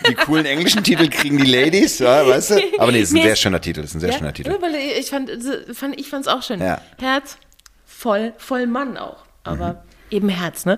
[0.07, 2.55] Die coolen englischen Titel kriegen die Ladies, ja, weißt du?
[2.79, 4.19] Aber nee, ist ein Nee, sehr es- schöner Titel, ist ein sehr ja?
[4.19, 4.51] schöner Titel.
[4.51, 4.69] Ja,
[4.99, 5.31] ich fand,
[5.73, 6.61] fand ich fand's auch schön.
[6.61, 6.81] Ja.
[7.01, 7.39] Herz
[7.87, 9.25] voll, voll Mann auch.
[9.45, 9.79] Aber Mhm.
[10.11, 10.77] eben Herz, ne?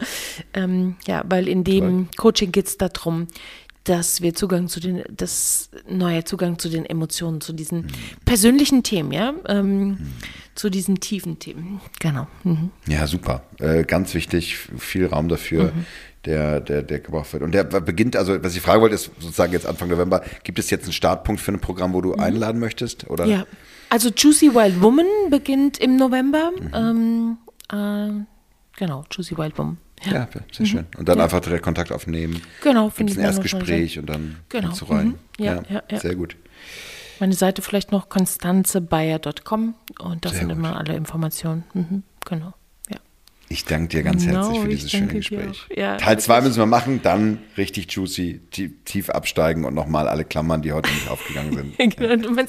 [0.55, 3.27] Ähm, ja, weil in dem Coaching geht's darum,
[3.83, 7.89] dass wir Zugang zu den, das neue Zugang zu den Emotionen, zu diesen Mhm.
[8.25, 9.99] persönlichen Themen, ja, ähm,
[10.55, 11.81] zu diesen tiefen Themen.
[11.99, 12.29] Genau.
[12.45, 12.71] Mhm.
[12.87, 13.43] Ja, super.
[13.59, 15.85] Äh, ganz wichtig, viel Raum dafür, Mhm.
[16.27, 17.43] Der, der, der gebraucht wird.
[17.43, 20.71] Und der beginnt, also was ich fragen wollte, ist sozusagen jetzt Anfang November, gibt es
[20.71, 23.09] jetzt einen Startpunkt für ein Programm, wo du einladen möchtest?
[23.11, 23.27] Oder?
[23.27, 23.31] Mhm.
[23.33, 23.47] Ja.
[23.91, 26.51] Also Juicy Wild Woman beginnt im November.
[26.59, 27.39] Mhm.
[27.71, 28.25] Ähm, äh,
[28.79, 29.79] genau, Juicy Wild Woman.
[30.05, 30.13] Ja.
[30.13, 30.87] Ja, sehr schön.
[30.99, 32.43] Und dann einfach direkt Kontakt aufnehmen.
[32.63, 34.75] Genau, Gibt findet ein Erstgespräch und dann Genau.
[34.77, 35.07] du rein.
[35.07, 35.15] Mhm.
[35.39, 36.01] Ja, ja, ja.
[36.01, 36.37] Sehr gut.
[37.21, 40.63] Meine Seite vielleicht noch konstanzebayer.com und da findet gut.
[40.63, 41.65] man alle Informationen.
[41.73, 42.55] Mhm, genau.
[43.55, 45.65] Ich danke dir ganz Genau, herzlich für dieses schöne danke Gespräch.
[45.77, 46.49] Ja, Teil 2 wirklich.
[46.49, 48.41] müssen wir machen, dann richtig juicy,
[48.85, 51.79] tief, absteigen und nochmal alle Klammern, die heute nicht aufgegangen sind.
[51.97, 52.15] Genau,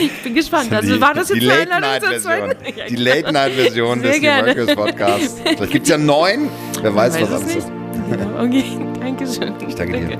[0.00, 0.72] ich bin gespannt.
[0.72, 2.54] Also die, war das jetzt die Late Night Version.
[2.66, 3.02] Die genau.
[3.02, 5.40] Late Night Version des Workers Podcasts.
[5.44, 6.48] Vielleicht gibt es ja neun.
[6.80, 7.68] Wer weiß, Weiß was es alles ist.
[8.08, 8.44] Genau.
[8.44, 8.64] Okay,
[8.98, 9.52] danke schön.
[9.68, 10.18] Ich danke dir.